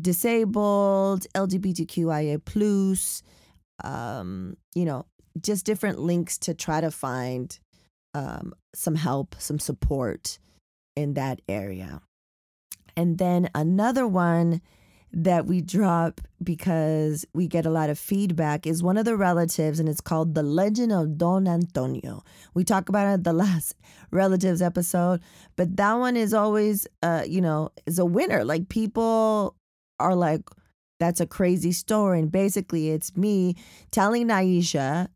disabled, 0.00 1.26
LGBTQIA 1.32 2.44
plus, 2.44 3.22
um, 3.84 4.56
you 4.74 4.84
know, 4.84 5.06
just 5.40 5.64
different 5.64 6.00
links 6.00 6.38
to 6.38 6.54
try 6.54 6.80
to 6.80 6.90
find 6.90 7.56
um, 8.14 8.52
some 8.74 8.96
help, 8.96 9.36
some 9.38 9.60
support 9.60 10.38
in 10.96 11.14
that 11.14 11.40
area. 11.48 12.00
And 12.96 13.18
then 13.18 13.50
another 13.54 14.06
one 14.06 14.60
that 15.12 15.46
we 15.46 15.60
drop 15.60 16.20
because 16.42 17.24
we 17.32 17.46
get 17.46 17.64
a 17.64 17.70
lot 17.70 17.88
of 17.88 17.98
feedback 17.98 18.66
is 18.66 18.82
one 18.82 18.98
of 18.98 19.04
the 19.04 19.16
relatives, 19.16 19.80
and 19.80 19.88
it's 19.88 20.00
called 20.00 20.34
The 20.34 20.42
Legend 20.42 20.92
of 20.92 21.16
Don 21.16 21.48
Antonio. 21.48 22.22
We 22.54 22.64
talk 22.64 22.88
about 22.88 23.06
it 23.06 23.12
at 23.12 23.24
the 23.24 23.32
last 23.32 23.74
relatives 24.10 24.60
episode, 24.60 25.20
but 25.56 25.76
that 25.76 25.94
one 25.94 26.16
is 26.16 26.34
always, 26.34 26.86
uh, 27.02 27.24
you 27.26 27.40
know, 27.40 27.70
is 27.86 27.98
a 27.98 28.04
winner. 28.04 28.44
Like 28.44 28.68
people 28.68 29.56
are 29.98 30.14
like, 30.14 30.42
that's 30.98 31.20
a 31.20 31.26
crazy 31.26 31.72
story. 31.72 32.18
And 32.18 32.30
basically, 32.30 32.90
it's 32.90 33.16
me 33.16 33.56
telling 33.90 34.28
Naisha, 34.28 35.08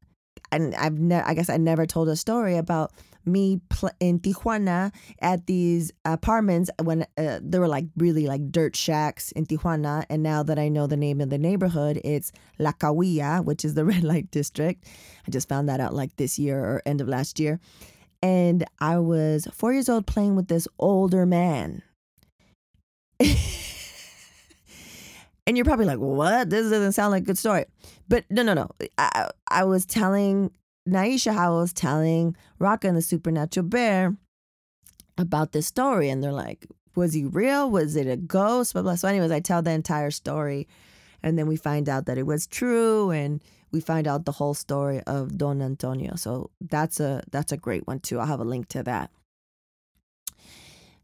and 0.53 0.75
I've 0.75 0.99
never, 0.99 1.27
I 1.27 1.35
guess 1.35 1.49
I 1.49 1.57
never 1.57 1.87
told 1.87 2.09
a 2.09 2.17
story 2.17 2.57
about 2.57 2.93
me 3.25 3.61
pl- 3.69 3.91
in 4.01 4.19
Tijuana 4.19 4.93
at 5.21 5.47
these 5.47 5.93
apartments 6.05 6.71
when 6.83 7.07
uh, 7.17 7.39
there 7.43 7.61
were 7.61 7.69
like 7.69 7.87
really 7.97 8.27
like 8.27 8.51
dirt 8.51 8.75
shacks 8.75 9.33
in 9.33 9.47
Tijuana. 9.47 10.05
And 10.09 10.23
now 10.23 10.43
that 10.43 10.59
I 10.59 10.69
know 10.69 10.87
the 10.87 10.97
name 10.97 11.21
of 11.21 11.31
the 11.31 11.39
neighborhood, 11.39 12.01
it's 12.05 12.33
La 12.59 12.73
Coahuila, 12.73 13.45
which 13.45 13.65
is 13.65 13.75
the 13.75 13.85
red 13.93 14.05
light 14.05 14.31
district. 14.31 14.87
I 15.27 15.31
just 15.31 15.49
found 15.49 15.69
that 15.69 15.81
out 15.81 15.95
like 15.95 16.17
this 16.17 16.39
year 16.39 16.59
or 16.59 16.83
end 16.87 17.01
of 17.01 17.09
last 17.09 17.39
year. 17.39 17.61
And 18.23 18.65
I 18.79 18.99
was 18.99 19.49
four 19.53 19.73
years 19.73 19.89
old 19.89 20.07
playing 20.07 20.37
with 20.37 20.49
this 20.49 20.69
older 20.79 21.25
man. 21.25 21.83
and 25.51 25.57
you're 25.57 25.65
probably 25.65 25.85
like, 25.85 25.99
what? 25.99 26.49
This 26.49 26.71
doesn't 26.71 26.93
sound 26.93 27.11
like 27.11 27.25
a 27.25 27.27
good 27.27 27.37
story. 27.37 27.65
But 28.09 28.25
no, 28.31 28.45
no, 28.45 28.55
no. 28.55 28.71
I, 28.99 29.31
I 29.49 29.65
was 29.65 29.85
telling 29.85 30.53
Naisha 30.89 31.35
how 31.35 31.57
I 31.57 31.61
was 31.61 31.73
telling 31.73 32.37
Rocka 32.61 32.85
and 32.85 32.97
the 32.97 33.03
Supernatural 33.03 33.67
Bear 33.67 34.17
about 35.19 35.51
this 35.51 35.67
story. 35.67 36.09
And 36.09 36.23
they're 36.23 36.31
like, 36.31 36.69
was 36.95 37.15
he 37.15 37.25
real? 37.25 37.69
Was 37.69 37.97
it 37.97 38.07
a 38.07 38.17
ghost? 38.17 38.75
Blah, 38.75 38.83
blah. 38.83 38.95
So, 38.95 39.09
anyways, 39.09 39.33
I 39.33 39.41
tell 39.41 39.61
the 39.61 39.73
entire 39.73 40.13
story. 40.13 40.69
And 41.21 41.37
then 41.37 41.49
we 41.49 41.57
find 41.57 41.89
out 41.89 42.07
that 42.07 42.17
it 42.17 42.27
was 42.27 42.47
true. 42.47 43.11
And 43.11 43.43
we 43.73 43.81
find 43.81 44.07
out 44.07 44.27
the 44.27 44.33
whole 44.33 44.55
story 44.55 45.03
of 45.03 45.37
Don 45.37 45.61
Antonio. 45.61 46.15
So 46.15 46.51
that's 46.61 47.01
a 47.01 47.25
that's 47.33 47.51
a 47.51 47.57
great 47.57 47.89
one 47.89 47.99
too. 47.99 48.21
I'll 48.21 48.27
have 48.27 48.39
a 48.39 48.45
link 48.45 48.69
to 48.69 48.85
that. 48.85 49.11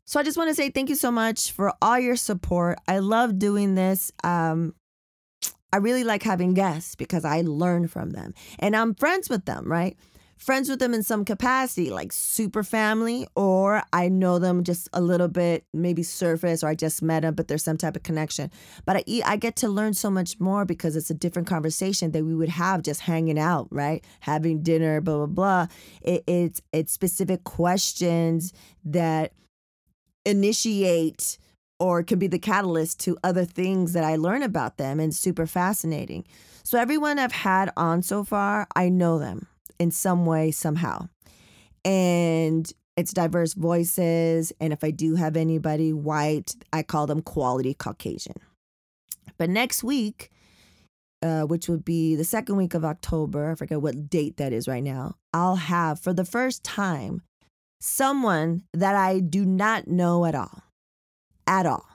So 0.08 0.20
I 0.20 0.22
just 0.22 0.38
want 0.38 0.50
to 0.50 0.54
say 0.54 0.70
thank 0.70 0.88
you 0.88 0.94
so 0.94 1.10
much 1.10 1.50
for 1.50 1.72
all 1.82 1.98
your 1.98 2.14
support. 2.14 2.78
I 2.86 3.00
love 3.00 3.40
doing 3.40 3.74
this. 3.74 4.12
Um, 4.22 4.72
I 5.72 5.78
really 5.78 6.04
like 6.04 6.22
having 6.22 6.54
guests 6.54 6.94
because 6.94 7.24
I 7.24 7.40
learn 7.40 7.88
from 7.88 8.10
them 8.10 8.32
and 8.60 8.76
I'm 8.76 8.94
friends 8.94 9.28
with 9.28 9.46
them, 9.46 9.70
right? 9.70 9.96
Friends 10.38 10.68
with 10.68 10.78
them 10.78 10.94
in 10.94 11.02
some 11.02 11.24
capacity, 11.24 11.90
like 11.90 12.12
super 12.12 12.62
family, 12.62 13.26
or 13.34 13.82
I 13.92 14.08
know 14.08 14.38
them 14.38 14.62
just 14.62 14.88
a 14.92 15.00
little 15.00 15.28
bit, 15.28 15.64
maybe 15.72 16.02
surface, 16.04 16.62
or 16.62 16.68
I 16.68 16.74
just 16.74 17.02
met 17.02 17.22
them, 17.22 17.34
but 17.34 17.48
there's 17.48 17.64
some 17.64 17.78
type 17.78 17.96
of 17.96 18.02
connection. 18.02 18.50
But 18.84 18.98
I, 18.98 19.22
I 19.24 19.36
get 19.38 19.56
to 19.56 19.68
learn 19.68 19.94
so 19.94 20.10
much 20.10 20.38
more 20.38 20.64
because 20.64 20.94
it's 20.94 21.10
a 21.10 21.14
different 21.14 21.48
conversation 21.48 22.12
that 22.12 22.24
we 22.24 22.34
would 22.34 22.50
have 22.50 22.82
just 22.82 23.00
hanging 23.00 23.38
out, 23.38 23.66
right? 23.70 24.04
Having 24.20 24.62
dinner, 24.62 25.00
blah, 25.00 25.16
blah, 25.16 25.26
blah. 25.26 25.66
It, 26.02 26.22
it's, 26.26 26.60
it's 26.70 26.92
specific 26.92 27.42
questions 27.44 28.52
that 28.84 29.32
initiate 30.26 31.38
or 31.78 32.02
can 32.02 32.18
be 32.18 32.26
the 32.26 32.38
catalyst 32.38 33.00
to 33.00 33.16
other 33.22 33.44
things 33.44 33.92
that 33.92 34.04
I 34.04 34.16
learn 34.16 34.42
about 34.42 34.76
them 34.76 35.00
and 35.00 35.14
super 35.14 35.46
fascinating. 35.46 36.24
So 36.62 36.78
everyone 36.78 37.18
I've 37.18 37.32
had 37.32 37.70
on 37.76 38.02
so 38.02 38.24
far, 38.24 38.66
I 38.74 38.88
know 38.88 39.18
them 39.18 39.46
in 39.78 39.90
some 39.90 40.26
way 40.26 40.50
somehow. 40.50 41.08
And 41.84 42.70
it's 42.96 43.12
diverse 43.12 43.54
voices 43.54 44.52
and 44.60 44.72
if 44.72 44.82
I 44.82 44.90
do 44.90 45.14
have 45.16 45.36
anybody 45.36 45.92
white, 45.92 46.54
I 46.72 46.82
call 46.82 47.06
them 47.06 47.22
quality 47.22 47.74
Caucasian. 47.74 48.36
But 49.38 49.50
next 49.50 49.84
week, 49.84 50.30
uh, 51.22 51.42
which 51.42 51.68
would 51.68 51.84
be 51.84 52.16
the 52.16 52.24
second 52.24 52.56
week 52.56 52.74
of 52.74 52.84
October, 52.84 53.50
I 53.50 53.54
forget 53.54 53.82
what 53.82 54.08
date 54.08 54.38
that 54.38 54.52
is 54.52 54.66
right 54.66 54.82
now, 54.82 55.14
I'll 55.34 55.56
have 55.56 56.00
for 56.00 56.12
the 56.12 56.24
first 56.24 56.64
time 56.64 57.22
someone 57.86 58.62
that 58.72 58.94
I 58.94 59.20
do 59.20 59.44
not 59.44 59.86
know 59.86 60.24
at 60.24 60.34
all 60.34 60.62
at 61.46 61.66
all. 61.66 61.86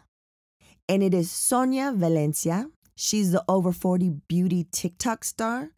And 0.88 1.04
it 1.04 1.14
is 1.14 1.30
Sonia 1.30 1.92
Valencia. 1.94 2.68
She's 2.96 3.32
the 3.32 3.44
over 3.48 3.72
40 3.72 4.10
beauty 4.28 4.68
TikTok 4.72 5.24
star. 5.24 5.72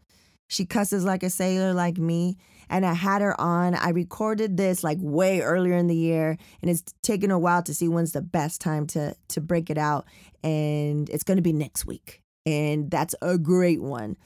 She 0.48 0.66
cusses 0.66 1.04
like 1.04 1.24
a 1.24 1.30
sailor, 1.30 1.74
like 1.74 1.98
me. 1.98 2.38
And 2.70 2.86
I 2.86 2.94
had 2.94 3.22
her 3.22 3.40
on. 3.40 3.76
I 3.76 3.90
recorded 3.90 4.58
this 4.58 4.84
like 4.84 4.98
way 5.02 5.42
earlier 5.42 5.76
in 5.76 5.88
the 5.88 5.96
year, 5.96 6.38
and 6.62 6.72
it's 6.72 6.84
taken 7.04 7.30
a 7.30 7.38
while 7.38 7.62
to 7.64 7.74
see 7.74 7.88
when's 7.88 8.14
the 8.14 8.22
best 8.22 8.62
time 8.62 8.88
to 8.88 9.16
to 9.30 9.42
break 9.42 9.70
it 9.70 9.78
out. 9.78 10.06
And 10.44 11.10
it's 11.10 11.24
going 11.24 11.38
to 11.38 11.44
be 11.44 11.54
next 11.54 11.86
week, 11.86 12.24
and 12.46 12.90
that's 12.90 13.14
a 13.22 13.38
great 13.38 13.82
one. 13.82 14.18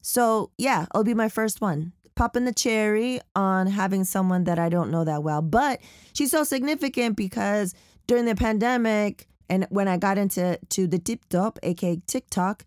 So 0.00 0.50
yeah, 0.58 0.86
it'll 0.92 1.04
be 1.04 1.14
my 1.14 1.28
first 1.28 1.60
one. 1.60 1.92
Popping 2.14 2.44
the 2.44 2.52
cherry 2.52 3.20
on 3.34 3.66
having 3.66 4.04
someone 4.04 4.44
that 4.44 4.58
I 4.58 4.68
don't 4.68 4.90
know 4.90 5.04
that 5.04 5.22
well, 5.22 5.42
but 5.42 5.80
she's 6.12 6.30
so 6.30 6.44
significant 6.44 7.16
because 7.16 7.74
during 8.06 8.26
the 8.26 8.34
pandemic 8.34 9.26
and 9.48 9.66
when 9.70 9.88
I 9.88 9.96
got 9.96 10.18
into 10.18 10.58
to 10.70 10.86
the 10.86 10.98
TikTok, 10.98 11.58
aka 11.62 12.00
TikTok, 12.06 12.64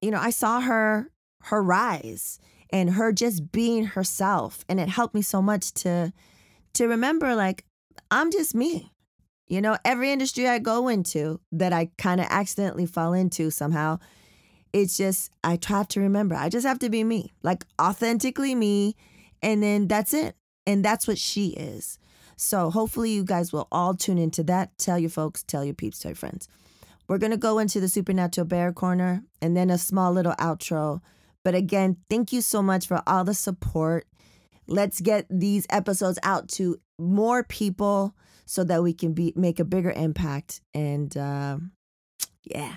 you 0.00 0.10
know, 0.10 0.18
I 0.18 0.30
saw 0.30 0.60
her 0.60 1.10
her 1.44 1.62
rise 1.62 2.38
and 2.70 2.90
her 2.90 3.12
just 3.12 3.50
being 3.50 3.84
herself 3.84 4.64
and 4.68 4.78
it 4.78 4.88
helped 4.88 5.14
me 5.14 5.22
so 5.22 5.40
much 5.40 5.72
to 5.74 6.12
to 6.74 6.86
remember 6.86 7.34
like 7.34 7.64
I'm 8.10 8.30
just 8.30 8.54
me. 8.54 8.92
You 9.46 9.60
know, 9.60 9.76
every 9.84 10.12
industry 10.12 10.46
I 10.46 10.60
go 10.60 10.86
into 10.86 11.40
that 11.50 11.72
I 11.72 11.90
kind 11.98 12.20
of 12.20 12.28
accidentally 12.30 12.86
fall 12.86 13.12
into 13.12 13.50
somehow, 13.50 13.98
it's 14.72 14.96
just 14.96 15.30
I 15.42 15.56
try 15.56 15.84
to 15.84 16.00
remember. 16.00 16.34
I 16.34 16.48
just 16.48 16.66
have 16.66 16.78
to 16.80 16.90
be 16.90 17.04
me, 17.04 17.32
like 17.42 17.64
authentically 17.80 18.54
me, 18.54 18.96
and 19.42 19.62
then 19.62 19.88
that's 19.88 20.14
it. 20.14 20.36
And 20.66 20.84
that's 20.84 21.08
what 21.08 21.18
she 21.18 21.48
is. 21.48 21.98
So 22.36 22.70
hopefully 22.70 23.10
you 23.10 23.24
guys 23.24 23.52
will 23.52 23.68
all 23.72 23.94
tune 23.94 24.18
into 24.18 24.42
that. 24.44 24.76
Tell 24.78 24.98
your 24.98 25.10
folks, 25.10 25.42
tell 25.42 25.64
your 25.64 25.74
peeps, 25.74 25.98
tell 25.98 26.10
your 26.10 26.16
friends. 26.16 26.48
We're 27.08 27.18
going 27.18 27.32
to 27.32 27.36
go 27.36 27.58
into 27.58 27.80
the 27.80 27.88
Supernatural 27.88 28.46
Bear 28.46 28.72
Corner 28.72 29.24
and 29.42 29.56
then 29.56 29.70
a 29.70 29.78
small 29.78 30.12
little 30.12 30.34
outro. 30.34 31.00
But 31.44 31.54
again, 31.54 31.96
thank 32.08 32.32
you 32.32 32.40
so 32.40 32.62
much 32.62 32.86
for 32.86 33.02
all 33.06 33.24
the 33.24 33.34
support. 33.34 34.06
let's 34.70 35.00
get 35.00 35.26
these 35.28 35.66
episodes 35.68 36.18
out 36.22 36.48
to 36.48 36.78
more 36.98 37.42
people 37.42 38.14
so 38.46 38.64
that 38.64 38.82
we 38.82 38.92
can 38.94 39.12
be 39.12 39.32
make 39.36 39.58
a 39.58 39.64
bigger 39.64 39.90
impact. 39.90 40.60
And 40.72 41.14
uh, 41.16 41.58
yeah, 42.44 42.76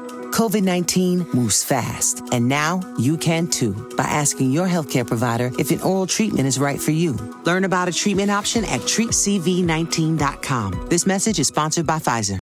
COVID 0.31 0.63
19 0.63 1.27
moves 1.33 1.63
fast, 1.63 2.23
and 2.31 2.47
now 2.47 2.79
you 2.97 3.17
can 3.17 3.47
too 3.47 3.73
by 3.97 4.05
asking 4.05 4.51
your 4.51 4.67
healthcare 4.67 5.05
provider 5.05 5.51
if 5.59 5.69
an 5.71 5.81
oral 5.81 6.07
treatment 6.07 6.47
is 6.47 6.57
right 6.57 6.79
for 6.79 6.91
you. 6.91 7.13
Learn 7.45 7.65
about 7.65 7.89
a 7.89 7.91
treatment 7.91 8.31
option 8.31 8.63
at 8.65 8.79
treatcv19.com. 8.81 10.87
This 10.89 11.05
message 11.05 11.39
is 11.39 11.47
sponsored 11.47 11.85
by 11.85 11.99
Pfizer. 11.99 12.39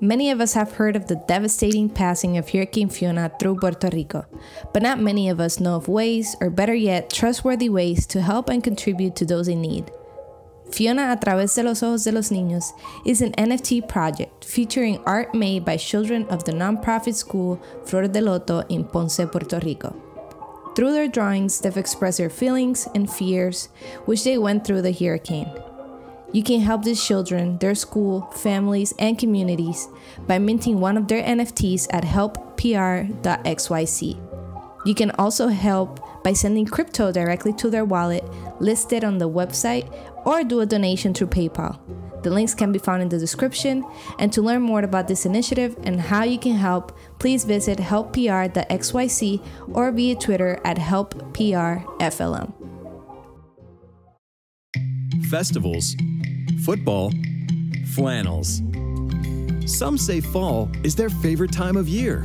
Many 0.00 0.30
of 0.30 0.40
us 0.42 0.52
have 0.52 0.72
heard 0.72 0.94
of 0.94 1.06
the 1.06 1.16
devastating 1.26 1.88
passing 1.88 2.36
of 2.36 2.50
Hurricane 2.50 2.90
Fiona 2.90 3.32
through 3.40 3.56
Puerto 3.56 3.88
Rico, 3.90 4.26
but 4.74 4.82
not 4.82 5.00
many 5.00 5.30
of 5.30 5.40
us 5.40 5.58
know 5.58 5.76
of 5.76 5.88
ways, 5.88 6.36
or 6.40 6.50
better 6.50 6.74
yet, 6.74 7.08
trustworthy 7.08 7.70
ways 7.70 8.06
to 8.08 8.20
help 8.20 8.50
and 8.50 8.62
contribute 8.62 9.16
to 9.16 9.24
those 9.24 9.48
in 9.48 9.62
need. 9.62 9.90
Fiona 10.76 11.10
a 11.10 11.16
través 11.16 11.54
de 11.54 11.62
los 11.62 11.82
ojos 11.82 12.04
de 12.04 12.12
los 12.12 12.28
niños 12.28 12.74
is 13.06 13.22
an 13.22 13.32
NFT 13.32 13.88
project 13.88 14.44
featuring 14.44 14.98
art 15.06 15.34
made 15.34 15.64
by 15.64 15.78
children 15.78 16.26
of 16.28 16.44
the 16.44 16.52
nonprofit 16.52 17.14
school 17.14 17.58
Flor 17.86 18.06
de 18.08 18.20
Loto 18.20 18.60
in 18.68 18.84
Ponce, 18.84 19.24
Puerto 19.32 19.58
Rico. 19.64 19.96
Through 20.76 20.92
their 20.92 21.08
drawings, 21.08 21.62
they've 21.62 21.74
expressed 21.78 22.18
their 22.18 22.28
feelings 22.28 22.86
and 22.94 23.10
fears 23.10 23.70
which 24.04 24.22
they 24.22 24.36
went 24.36 24.66
through 24.66 24.82
the 24.82 24.92
hurricane. 24.92 25.50
You 26.32 26.42
can 26.42 26.60
help 26.60 26.84
these 26.84 27.02
children, 27.02 27.56
their 27.56 27.74
school, 27.74 28.30
families, 28.34 28.92
and 28.98 29.18
communities 29.18 29.88
by 30.26 30.38
minting 30.38 30.78
one 30.78 30.98
of 30.98 31.08
their 31.08 31.22
NFTs 31.22 31.86
at 31.88 32.04
helppr.xyz. 32.04 33.16
You 34.84 34.94
can 34.94 35.10
also 35.12 35.48
help 35.48 36.00
by 36.22 36.34
sending 36.34 36.66
crypto 36.66 37.10
directly 37.10 37.54
to 37.54 37.70
their 37.70 37.86
wallet 37.86 38.24
listed 38.60 39.04
on 39.04 39.16
the 39.18 39.28
website 39.28 39.90
or 40.26 40.44
do 40.44 40.60
a 40.60 40.66
donation 40.66 41.14
through 41.14 41.28
PayPal. 41.28 41.80
The 42.22 42.30
links 42.30 42.54
can 42.54 42.72
be 42.72 42.80
found 42.80 43.02
in 43.02 43.08
the 43.08 43.18
description. 43.18 43.84
And 44.18 44.32
to 44.32 44.42
learn 44.42 44.60
more 44.60 44.82
about 44.82 45.06
this 45.06 45.24
initiative 45.24 45.76
and 45.84 46.00
how 46.00 46.24
you 46.24 46.38
can 46.38 46.56
help, 46.56 46.98
please 47.20 47.44
visit 47.44 47.78
helppr.xyz 47.78 49.46
or 49.72 49.92
via 49.92 50.16
Twitter 50.16 50.60
at 50.64 50.76
helpprflm. 50.76 52.52
Festivals, 55.30 55.96
football, 56.64 57.12
flannels. 57.94 58.60
Some 59.66 59.96
say 59.96 60.20
fall 60.20 60.68
is 60.82 60.96
their 60.96 61.10
favorite 61.10 61.52
time 61.52 61.76
of 61.76 61.88
year. 61.88 62.24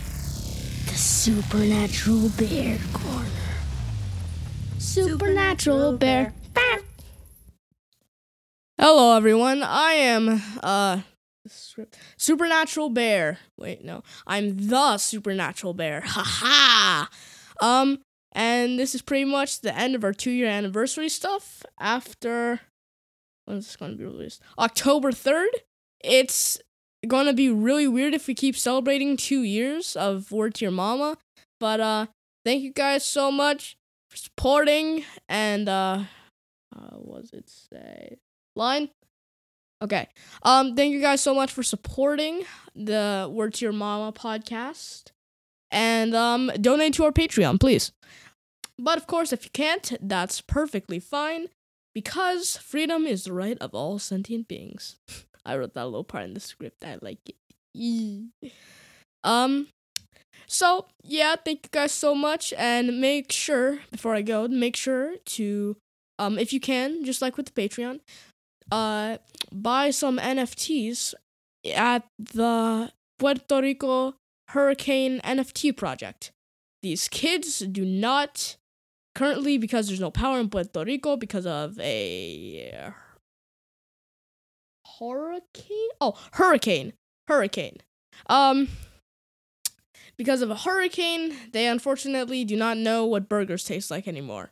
the 0.85 0.95
Supernatural 0.95 2.29
Bear 2.37 2.77
Corner. 2.93 3.29
Supernatural 4.77 5.97
Bear. 5.97 6.33
Hello, 8.79 9.15
everyone. 9.15 9.61
I 9.61 9.93
am 9.93 10.41
uh 10.63 11.01
Supernatural 12.17 12.89
Bear. 12.89 13.37
Wait, 13.55 13.83
no, 13.83 14.01
I'm 14.25 14.69
the 14.69 14.97
Supernatural 14.97 15.75
Bear. 15.75 16.01
Ha 16.05 16.23
ha. 16.23 17.09
Um, 17.61 17.99
and 18.31 18.79
this 18.79 18.95
is 18.95 19.03
pretty 19.03 19.25
much 19.25 19.61
the 19.61 19.77
end 19.77 19.93
of 19.93 20.03
our 20.03 20.13
two-year 20.13 20.47
anniversary 20.47 21.09
stuff. 21.09 21.63
After 21.79 22.59
when 23.45 23.57
is 23.57 23.67
this 23.67 23.75
going 23.75 23.91
to 23.91 23.97
be 23.97 24.05
released? 24.05 24.41
October 24.57 25.11
third. 25.11 25.49
It's 26.03 26.59
gonna 27.07 27.33
be 27.33 27.49
really 27.49 27.87
weird 27.87 28.13
if 28.13 28.27
we 28.27 28.33
keep 28.33 28.55
celebrating 28.55 29.17
two 29.17 29.41
years 29.43 29.95
of 29.95 30.31
Word 30.31 30.55
to 30.55 30.65
Your 30.65 30.71
Mama. 30.71 31.17
But 31.59 31.79
uh, 31.79 32.05
thank 32.45 32.63
you 32.63 32.71
guys 32.71 33.03
so 33.03 33.31
much 33.31 33.77
for 34.09 34.17
supporting 34.17 35.03
and 35.29 35.69
uh, 35.69 36.03
uh 36.75 36.95
what 36.97 37.21
does 37.21 37.33
it 37.33 37.49
say? 37.49 38.17
Line. 38.55 38.89
Okay. 39.81 40.07
Um, 40.43 40.75
thank 40.75 40.93
you 40.93 41.01
guys 41.01 41.21
so 41.21 41.33
much 41.33 41.51
for 41.51 41.63
supporting 41.63 42.43
the 42.75 43.27
Word 43.31 43.55
to 43.55 43.65
Your 43.65 43.73
Mama 43.73 44.13
podcast, 44.13 45.05
and 45.71 46.13
um, 46.13 46.51
donate 46.59 46.93
to 46.95 47.03
our 47.03 47.11
Patreon, 47.11 47.59
please. 47.59 47.91
But 48.77 48.97
of 48.97 49.07
course, 49.07 49.33
if 49.33 49.43
you 49.43 49.51
can't, 49.51 49.93
that's 50.01 50.41
perfectly 50.41 50.99
fine, 50.99 51.47
because 51.95 52.57
freedom 52.57 53.05
is 53.07 53.23
the 53.23 53.33
right 53.33 53.57
of 53.59 53.73
all 53.73 53.97
sentient 53.97 54.47
beings. 54.47 54.97
I 55.45 55.57
wrote 55.57 55.73
that 55.73 55.85
little 55.85 56.03
part 56.03 56.25
in 56.25 56.33
the 56.33 56.39
script. 56.39 56.83
I 56.83 56.97
like 57.01 57.19
it. 57.27 57.35
um, 59.23 59.67
so 60.47 60.87
yeah, 61.03 61.35
thank 61.43 61.59
you 61.63 61.69
guys 61.71 61.91
so 61.91 62.13
much, 62.13 62.53
and 62.57 62.99
make 62.99 63.31
sure 63.31 63.79
before 63.91 64.15
I 64.15 64.21
go, 64.21 64.47
make 64.47 64.75
sure 64.75 65.15
to 65.37 65.77
um, 66.19 66.37
if 66.37 66.53
you 66.53 66.59
can, 66.59 67.03
just 67.03 67.21
like 67.21 67.37
with 67.37 67.47
the 67.47 67.61
Patreon, 67.61 67.99
uh, 68.71 69.17
buy 69.51 69.89
some 69.89 70.17
NFTs 70.17 71.13
at 71.75 72.05
the 72.19 72.91
Puerto 73.17 73.61
Rico 73.61 74.15
Hurricane 74.49 75.19
NFT 75.21 75.75
project. 75.75 76.31
These 76.81 77.07
kids 77.07 77.59
do 77.59 77.85
not 77.85 78.57
currently 79.15 79.57
because 79.57 79.87
there's 79.87 79.99
no 79.99 80.11
power 80.11 80.39
in 80.39 80.49
Puerto 80.49 80.83
Rico 80.83 81.15
because 81.17 81.45
of 81.45 81.79
a 81.79 82.91
hurricane. 85.01 85.89
Oh, 85.99 86.17
hurricane, 86.33 86.93
hurricane. 87.27 87.77
Um, 88.27 88.69
because 90.17 90.41
of 90.41 90.51
a 90.51 90.55
hurricane, 90.55 91.35
they 91.51 91.67
unfortunately 91.67 92.45
do 92.45 92.55
not 92.55 92.77
know 92.77 93.05
what 93.05 93.29
burgers 93.29 93.63
taste 93.63 93.89
like 93.89 94.07
anymore. 94.07 94.51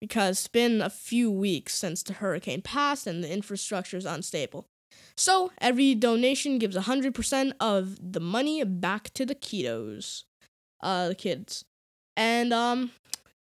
Because 0.00 0.38
it's 0.38 0.48
been 0.48 0.80
a 0.80 0.88
few 0.88 1.30
weeks 1.30 1.74
since 1.74 2.02
the 2.02 2.14
hurricane 2.14 2.62
passed 2.62 3.06
and 3.06 3.22
the 3.22 3.30
infrastructure 3.30 3.98
is 3.98 4.06
unstable. 4.06 4.64
So, 5.16 5.52
every 5.60 5.94
donation 5.94 6.58
gives 6.58 6.76
100% 6.76 7.52
of 7.60 8.12
the 8.12 8.20
money 8.20 8.64
back 8.64 9.10
to 9.10 9.26
the 9.26 9.34
kiddos, 9.34 10.24
uh, 10.82 11.08
the 11.08 11.14
kids. 11.14 11.64
And, 12.16 12.54
um, 12.54 12.92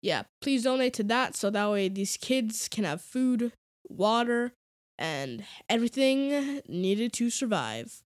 yeah, 0.02 0.24
please 0.41 0.63
donate 0.63 0.93
to 0.95 1.04
that 1.04 1.36
so 1.36 1.50
that 1.50 1.72
way 1.72 1.88
these 1.88 2.17
kids 2.17 2.67
can 2.67 2.84
have 2.84 3.02
food, 3.02 3.54
water, 3.88 4.52
and 5.00 5.44
everything 5.70 6.62
needed 6.68 7.14
to 7.14 7.30
survive. 7.30 8.04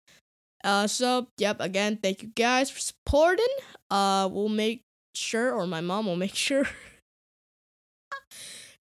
Uh, 0.64 0.88
so 0.88 1.28
yep, 1.36 1.60
again, 1.60 1.98
thank 2.02 2.22
you 2.22 2.30
guys 2.34 2.70
for 2.70 2.80
supporting. 2.80 3.46
Uh, 3.90 4.28
we'll 4.32 4.48
make 4.48 4.82
sure, 5.14 5.52
or 5.52 5.66
my 5.66 5.80
mom 5.80 6.06
will 6.06 6.16
make 6.16 6.34
sure, 6.46 6.68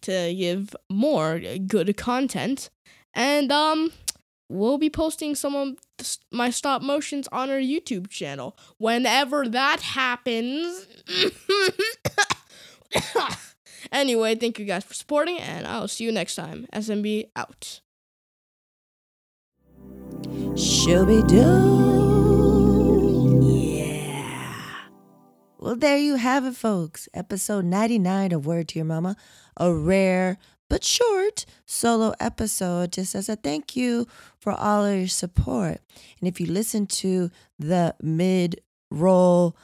to 0.01 0.33
give 0.33 0.75
more 0.89 1.39
good 1.67 1.95
content, 1.97 2.69
and 3.13 3.51
um, 3.51 3.91
we'll 4.49 4.77
be 4.77 4.89
posting 4.89 5.35
some 5.35 5.55
of 5.55 5.75
my 6.31 6.49
stop 6.49 6.81
motions 6.81 7.27
on 7.31 7.49
our 7.49 7.59
YouTube 7.59 8.09
channel 8.09 8.57
whenever 8.79 9.47
that 9.47 9.81
happens. 9.81 10.87
anyway, 13.91 14.35
thank 14.35 14.59
you 14.59 14.65
guys 14.65 14.83
for 14.83 14.93
supporting, 14.93 15.37
and 15.39 15.67
I'll 15.67 15.87
see 15.87 16.03
you 16.05 16.11
next 16.11 16.35
time. 16.35 16.67
SMB 16.73 17.29
out. 17.35 17.81
Shooby 20.55 21.27
Doo. 21.27 22.07
Yeah. 23.43 24.87
Well, 25.59 25.75
there 25.75 25.97
you 25.97 26.15
have 26.15 26.45
it, 26.45 26.55
folks. 26.55 27.07
Episode 27.13 27.65
99 27.65 28.31
of 28.31 28.45
Word 28.45 28.67
to 28.69 28.79
Your 28.79 28.85
Mama. 28.85 29.15
A 29.57 29.73
rare 29.73 30.37
but 30.69 30.83
short 30.83 31.45
solo 31.65 32.13
episode 32.19 32.91
just 32.91 33.15
as 33.15 33.29
a 33.29 33.35
thank 33.35 33.75
you 33.75 34.05
for 34.37 34.53
all 34.53 34.85
of 34.85 34.97
your 34.97 35.07
support. 35.07 35.79
And 36.19 36.27
if 36.27 36.39
you 36.41 36.47
listen 36.47 36.87
to 36.87 37.31
the 37.57 37.95
mid 38.01 38.61
roll 38.91 39.55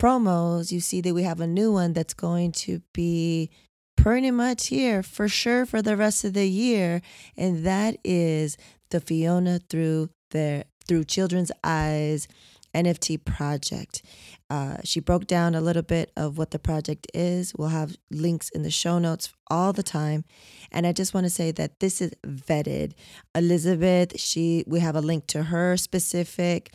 promos, 0.00 0.72
you 0.72 0.80
see 0.80 1.00
that 1.00 1.14
we 1.14 1.22
have 1.22 1.40
a 1.40 1.46
new 1.46 1.72
one 1.72 1.92
that's 1.92 2.14
going 2.14 2.52
to 2.52 2.82
be 2.92 3.50
pretty 3.96 4.30
much 4.30 4.66
here 4.66 5.02
for 5.02 5.28
sure 5.28 5.64
for 5.64 5.80
the 5.80 5.96
rest 5.96 6.24
of 6.24 6.34
the 6.34 6.48
year. 6.48 7.00
And 7.36 7.64
that 7.64 7.96
is 8.04 8.56
the 8.94 9.00
Fiona 9.00 9.58
through 9.58 10.08
their 10.30 10.64
through 10.86 11.04
children's 11.04 11.50
eyes 11.64 12.28
NFT 12.74 13.24
project. 13.24 14.02
Uh, 14.48 14.76
she 14.84 15.00
broke 15.00 15.26
down 15.26 15.54
a 15.54 15.60
little 15.60 15.82
bit 15.82 16.12
of 16.16 16.38
what 16.38 16.52
the 16.52 16.58
project 16.60 17.08
is. 17.12 17.52
We'll 17.56 17.68
have 17.68 17.96
links 18.10 18.50
in 18.50 18.62
the 18.62 18.70
show 18.70 18.98
notes 19.00 19.32
all 19.50 19.72
the 19.72 19.82
time. 19.82 20.24
And 20.70 20.86
I 20.86 20.92
just 20.92 21.12
want 21.12 21.24
to 21.24 21.30
say 21.30 21.50
that 21.52 21.80
this 21.80 22.00
is 22.00 22.12
vetted. 22.24 22.92
Elizabeth, 23.34 24.18
she 24.20 24.64
we 24.66 24.78
have 24.80 24.94
a 24.94 25.00
link 25.00 25.26
to 25.28 25.44
her 25.44 25.76
specific 25.76 26.72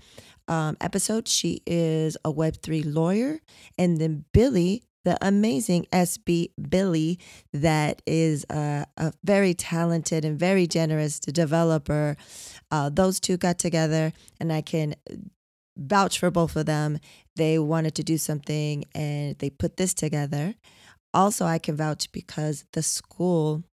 um, 0.49 0.75
episode. 0.81 1.27
She 1.27 1.61
is 1.65 2.17
a 2.25 2.33
Web3 2.33 2.83
lawyer. 2.93 3.39
And 3.77 3.97
then 3.97 4.25
Billy, 4.33 4.83
the 5.09 5.17
amazing 5.27 5.87
SB 5.91 6.51
Billy, 6.69 7.17
that 7.51 8.03
is 8.05 8.45
a, 8.51 8.85
a 8.95 9.11
very 9.23 9.55
talented 9.55 10.23
and 10.23 10.37
very 10.37 10.67
generous 10.67 11.19
developer. 11.19 12.15
Uh, 12.69 12.89
those 12.89 13.19
two 13.19 13.35
got 13.35 13.57
together, 13.57 14.13
and 14.39 14.53
I 14.53 14.61
can 14.61 14.93
vouch 15.75 16.19
for 16.19 16.29
both 16.29 16.55
of 16.55 16.67
them. 16.67 16.99
They 17.35 17.57
wanted 17.57 17.95
to 17.95 18.03
do 18.03 18.19
something 18.19 18.85
and 18.93 19.35
they 19.39 19.49
put 19.49 19.77
this 19.77 19.95
together. 19.95 20.53
Also, 21.11 21.43
I 21.43 21.57
can 21.57 21.75
vouch 21.75 22.11
because 22.11 22.65
the 22.73 22.83
school 22.83 23.63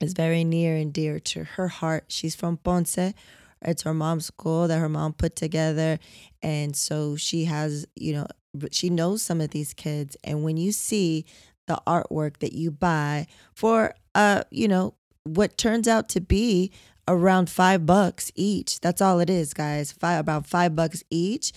is 0.00 0.14
very 0.14 0.42
near 0.42 0.74
and 0.74 0.90
dear 0.90 1.20
to 1.20 1.44
her 1.44 1.68
heart. 1.68 2.04
She's 2.08 2.34
from 2.34 2.56
Ponce. 2.56 3.12
It's 3.60 3.82
her 3.82 3.92
mom's 3.92 4.24
school 4.26 4.68
that 4.68 4.78
her 4.78 4.88
mom 4.88 5.12
put 5.12 5.36
together. 5.36 5.98
And 6.42 6.74
so 6.74 7.16
she 7.16 7.44
has, 7.44 7.86
you 7.94 8.14
know, 8.14 8.26
she 8.70 8.90
knows 8.90 9.22
some 9.22 9.40
of 9.40 9.50
these 9.50 9.74
kids. 9.74 10.16
And 10.24 10.42
when 10.42 10.56
you 10.56 10.72
see 10.72 11.24
the 11.66 11.80
artwork 11.86 12.38
that 12.38 12.52
you 12.52 12.70
buy 12.70 13.26
for, 13.54 13.94
uh, 14.14 14.42
you 14.50 14.68
know, 14.68 14.94
what 15.24 15.56
turns 15.56 15.86
out 15.86 16.08
to 16.10 16.20
be 16.20 16.72
around 17.08 17.50
five 17.50 17.86
bucks 17.86 18.30
each. 18.34 18.80
That's 18.80 19.00
all 19.00 19.20
it 19.20 19.30
is, 19.30 19.54
guys. 19.54 19.92
Five 19.92 20.20
about 20.20 20.46
five 20.46 20.74
bucks 20.74 21.02
each. 21.10 21.52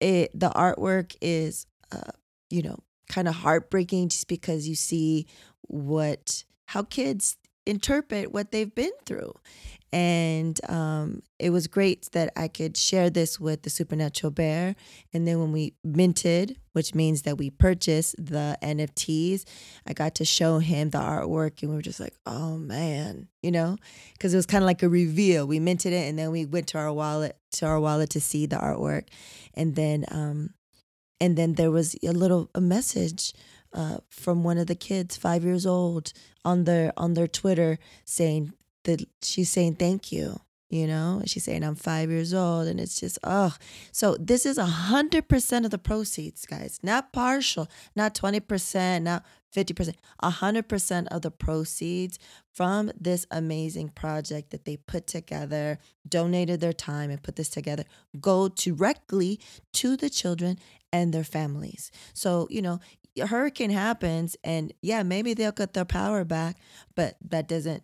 It 0.00 0.30
the 0.38 0.50
artwork 0.50 1.16
is, 1.20 1.66
uh, 1.92 2.12
you 2.50 2.62
know, 2.62 2.78
kind 3.08 3.28
of 3.28 3.34
heartbreaking 3.36 4.10
just 4.10 4.28
because 4.28 4.68
you 4.68 4.74
see 4.74 5.26
what 5.62 6.44
how 6.66 6.82
kids 6.82 7.36
interpret 7.68 8.32
what 8.32 8.50
they've 8.50 8.74
been 8.74 8.92
through. 9.04 9.34
And 9.90 10.60
um, 10.68 11.22
it 11.38 11.48
was 11.48 11.66
great 11.66 12.10
that 12.12 12.32
I 12.36 12.48
could 12.48 12.76
share 12.76 13.08
this 13.08 13.40
with 13.40 13.62
the 13.62 13.70
Supernatural 13.70 14.30
Bear. 14.30 14.76
And 15.14 15.26
then 15.26 15.38
when 15.40 15.50
we 15.50 15.74
minted, 15.82 16.58
which 16.72 16.94
means 16.94 17.22
that 17.22 17.38
we 17.38 17.48
purchased 17.48 18.14
the 18.18 18.58
NFTs, 18.62 19.44
I 19.86 19.94
got 19.94 20.14
to 20.16 20.26
show 20.26 20.58
him 20.58 20.90
the 20.90 20.98
artwork. 20.98 21.62
And 21.62 21.70
we 21.70 21.76
were 21.76 21.82
just 21.82 22.00
like, 22.00 22.14
oh 22.26 22.58
man, 22.58 23.28
you 23.42 23.50
know, 23.50 23.78
because 24.12 24.34
it 24.34 24.36
was 24.36 24.46
kind 24.46 24.62
of 24.62 24.66
like 24.66 24.82
a 24.82 24.90
reveal. 24.90 25.46
We 25.46 25.58
minted 25.58 25.94
it 25.94 26.06
and 26.06 26.18
then 26.18 26.32
we 26.32 26.44
went 26.44 26.66
to 26.68 26.78
our 26.78 26.92
wallet, 26.92 27.38
to 27.52 27.66
our 27.66 27.80
wallet 27.80 28.10
to 28.10 28.20
see 28.20 28.44
the 28.44 28.56
artwork. 28.56 29.08
And 29.54 29.74
then, 29.74 30.04
um, 30.10 30.50
and 31.18 31.36
then 31.36 31.54
there 31.54 31.70
was 31.70 31.96
a 32.02 32.12
little 32.12 32.50
a 32.54 32.60
message 32.60 33.32
uh, 33.72 33.98
from 34.08 34.44
one 34.44 34.58
of 34.58 34.66
the 34.66 34.74
kids, 34.74 35.16
five 35.16 35.44
years 35.44 35.66
old, 35.66 36.12
on 36.44 36.64
their 36.64 36.92
on 36.96 37.14
their 37.14 37.28
Twitter 37.28 37.78
saying 38.04 38.52
that 38.84 39.04
she's 39.22 39.50
saying 39.50 39.76
thank 39.76 40.12
you. 40.12 40.40
You 40.70 40.86
know, 40.86 41.22
she's 41.24 41.44
saying 41.44 41.64
I'm 41.64 41.76
five 41.76 42.10
years 42.10 42.34
old, 42.34 42.66
and 42.66 42.78
it's 42.78 43.00
just 43.00 43.18
oh. 43.24 43.54
So 43.90 44.16
this 44.20 44.44
is 44.44 44.58
a 44.58 44.66
hundred 44.66 45.26
percent 45.26 45.64
of 45.64 45.70
the 45.70 45.78
proceeds, 45.78 46.44
guys. 46.44 46.78
Not 46.82 47.12
partial, 47.12 47.68
not 47.96 48.14
twenty 48.14 48.40
percent, 48.40 49.04
not 49.04 49.24
fifty 49.50 49.72
percent. 49.72 49.96
A 50.20 50.28
hundred 50.28 50.68
percent 50.68 51.08
of 51.08 51.22
the 51.22 51.30
proceeds 51.30 52.18
from 52.52 52.90
this 53.00 53.24
amazing 53.30 53.88
project 53.90 54.50
that 54.50 54.66
they 54.66 54.76
put 54.76 55.06
together, 55.06 55.78
donated 56.06 56.60
their 56.60 56.74
time 56.74 57.08
and 57.08 57.22
put 57.22 57.36
this 57.36 57.48
together, 57.48 57.84
go 58.20 58.48
directly 58.48 59.40
to 59.72 59.96
the 59.96 60.10
children 60.10 60.58
and 60.92 61.14
their 61.14 61.24
families. 61.24 61.90
So, 62.14 62.46
you 62.50 62.60
know, 62.60 62.80
a 63.20 63.26
hurricane 63.26 63.70
happens 63.70 64.36
and 64.44 64.72
yeah, 64.82 65.02
maybe 65.02 65.34
they'll 65.34 65.52
cut 65.52 65.74
their 65.74 65.84
power 65.84 66.24
back, 66.24 66.56
but 66.94 67.16
that 67.28 67.48
doesn't 67.48 67.82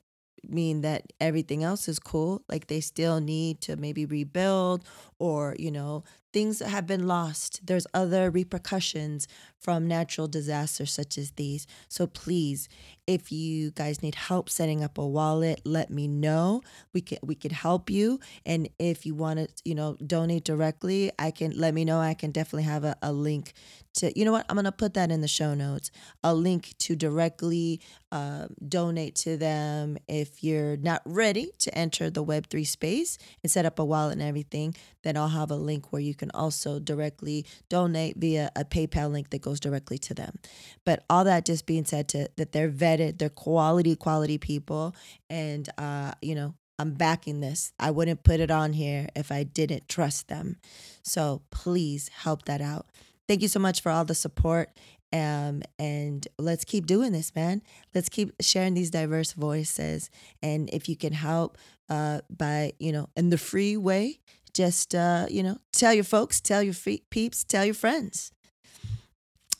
mean 0.49 0.83
that 0.83 1.13
everything 1.21 1.63
else 1.65 1.89
is 1.89 1.99
cool. 1.99 2.43
Like 2.49 2.67
they 2.67 2.81
still 2.81 3.21
need 3.21 3.61
to 3.63 3.77
maybe 3.77 4.07
rebuild 4.07 4.85
or, 5.19 5.57
you 5.59 5.71
know, 5.71 6.05
things 6.35 6.59
that 6.59 6.69
have 6.69 6.85
been 6.85 7.07
lost. 7.07 7.61
There's 7.65 7.87
other 7.95 8.29
repercussions 8.29 9.29
from 9.61 9.87
natural 9.87 10.27
disasters 10.27 10.93
such 10.93 11.17
as 11.17 11.31
these. 11.31 11.67
So 11.89 12.09
please, 12.09 12.69
if 13.07 13.31
you 13.31 13.71
guys 13.71 14.03
need 14.03 14.17
help 14.17 14.51
setting 14.51 14.83
up 14.83 14.99
a 14.99 15.07
wallet, 15.07 15.61
let 15.65 15.91
me 15.91 16.09
know. 16.09 16.61
We 16.93 17.01
can 17.01 17.19
we 17.23 17.37
can 17.37 17.53
help 17.53 17.89
you. 17.89 18.19
And 18.45 18.69
if 18.79 19.07
you 19.07 19.15
want 19.15 19.39
to, 19.39 19.49
you 19.65 19.75
know, 19.75 19.97
donate 20.07 20.45
directly, 20.45 21.13
I 21.19 21.31
can 21.31 21.53
let 21.53 21.73
me 21.73 21.85
know. 21.85 22.01
I 22.01 22.15
can 22.15 22.33
definitely 22.33 22.65
have 22.65 22.85
a, 22.85 22.97
a 23.01 23.13
link 23.13 23.55
to 23.95 24.19
you 24.19 24.25
know 24.25 24.33
what? 24.33 24.45
I'm 24.49 24.57
gonna 24.57 24.73
put 24.73 24.95
that 24.95 25.11
in 25.11 25.21
the 25.21 25.29
show 25.29 25.55
notes. 25.55 25.91
A 26.23 26.35
link 26.35 26.75
to 26.81 26.97
directly 26.97 27.81
uh, 28.13 28.49
donate 28.67 29.15
to 29.17 29.37
them 29.37 29.97
if 30.09 30.45
you're 30.45 30.77
not 30.77 31.03
ready 31.05 31.53
to 31.59 31.77
enter 31.77 32.11
the 32.11 32.25
Web3 32.25 32.67
space 32.67 33.19
and 33.43 33.51
set 33.51 33.65
up 33.67 33.79
a 33.79 33.85
wallet 33.85 34.15
and 34.15 34.23
everything. 34.23 34.75
Then 35.03 35.17
I'll 35.17 35.29
have 35.29 35.51
a 35.51 35.57
link 35.57 35.93
where 35.93 36.03
you 36.03 36.15
can 36.15 36.24
also 36.33 36.79
directly 36.79 37.47
donate 37.69 38.17
via 38.17 38.51
a 38.57 38.65
PayPal 38.65 39.11
link 39.11 39.31
that 39.31 39.43
goes 39.43 39.61
directly 39.61 39.99
to 39.99 40.15
them. 40.15 40.39
But 40.85 41.05
all 41.11 41.25
that 41.25 41.45
just 41.45 41.67
being 41.67 41.85
said, 41.85 42.09
to 42.09 42.29
that 42.37 42.53
they're 42.53 42.71
vetted, 42.71 43.19
they're 43.19 43.29
quality, 43.29 43.97
quality 43.97 44.39
people, 44.39 44.95
and 45.29 45.69
uh, 45.79 46.13
you 46.23 46.35
know, 46.35 46.55
I'm 46.79 46.93
backing 46.93 47.41
this. 47.41 47.73
I 47.79 47.91
wouldn't 47.91 48.25
put 48.25 48.41
it 48.41 48.51
on 48.51 48.73
here 48.73 49.09
if 49.15 49.31
I 49.31 49.45
didn't 49.45 49.89
trust 49.89 50.29
them. 50.29 50.57
So 51.03 51.43
please 51.51 52.09
help 52.09 52.47
that 52.47 52.61
out. 52.61 52.87
Thank 53.29 53.43
you 53.43 53.49
so 53.49 53.61
much 53.61 53.81
for 53.81 53.91
all 53.91 54.05
the 54.05 54.15
support. 54.15 54.71
Um, 55.13 55.63
and 55.79 56.27
let's 56.39 56.65
keep 56.65 56.87
doing 56.87 57.13
this, 57.13 57.35
man. 57.37 57.63
Let's 57.95 58.09
keep 58.09 58.33
sharing 58.41 58.75
these 58.75 58.91
diverse 58.91 59.33
voices. 59.33 60.11
And 60.43 60.69
if 60.73 60.89
you 60.89 60.97
can 60.97 61.13
help 61.13 61.57
uh, 61.89 62.23
by, 62.29 62.73
you 62.81 62.91
know, 62.91 63.09
in 63.17 63.31
the 63.31 63.39
free 63.39 63.77
way, 63.77 64.19
just, 64.55 64.95
uh, 64.95 65.27
you 65.29 65.43
know, 65.43 65.59
tell 65.73 65.93
your 65.93 66.05
folks, 66.05 66.41
tell 66.41 66.63
your 66.63 66.75
peeps, 67.11 67.45
tell 67.45 67.65
your 67.65 67.75
friends. 67.75 68.33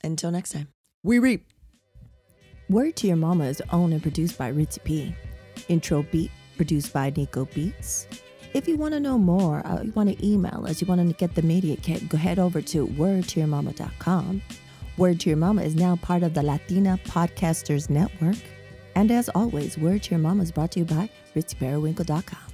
Until 0.03 0.31
next 0.31 0.53
time, 0.53 0.69
we 1.03 1.19
reap. 1.19 1.47
Word 2.71 2.97
to 2.97 3.07
Your 3.07 3.17
Mama 3.17 3.45
is 3.45 3.63
owned 3.73 3.93
and 3.93 4.03
produced 4.03 4.39
by 4.39 4.51
Ritzy 4.51 4.83
P. 4.85 5.15
Intro 5.69 6.03
beat 6.03 6.31
produced 6.57 6.93
by 6.93 7.13
Nico 7.17 7.47
Beats. 7.47 8.07
If 8.53 8.69
you 8.69 8.77
want 8.77 8.95
to 8.95 9.01
know 9.01 9.19
more, 9.19 9.67
uh, 9.67 9.83
you 9.83 9.93
want 9.93 10.17
to 10.17 10.27
email 10.27 10.65
us, 10.67 10.81
you 10.81 10.87
want 10.87 11.07
to 11.07 11.13
get 11.15 11.35
the 11.35 11.43
media 11.43 11.77
kit, 11.77 12.09
go 12.09 12.17
head 12.17 12.39
over 12.39 12.63
to 12.63 12.87
wordtoyourmama.com. 12.87 14.43
Word 14.97 15.21
to 15.21 15.31
Your 15.31 15.37
Mama 15.37 15.63
is 15.63 15.75
now 15.75 15.97
part 15.97 16.23
of 16.23 16.35
the 16.35 16.43
Latina 16.43 16.99
Podcasters 17.05 17.91
Network. 17.91 18.37
And 18.95 19.11
as 19.11 19.29
always, 19.31 19.77
Word 19.77 20.05
to 20.05 20.11
Your 20.13 20.21
Mama 20.21 20.45
is 20.45 20.53
brought 20.53 20.71
to 20.73 20.81
you 20.81 20.85
by 20.85 21.11
RitzyPeriwinkle.com. 21.35 22.54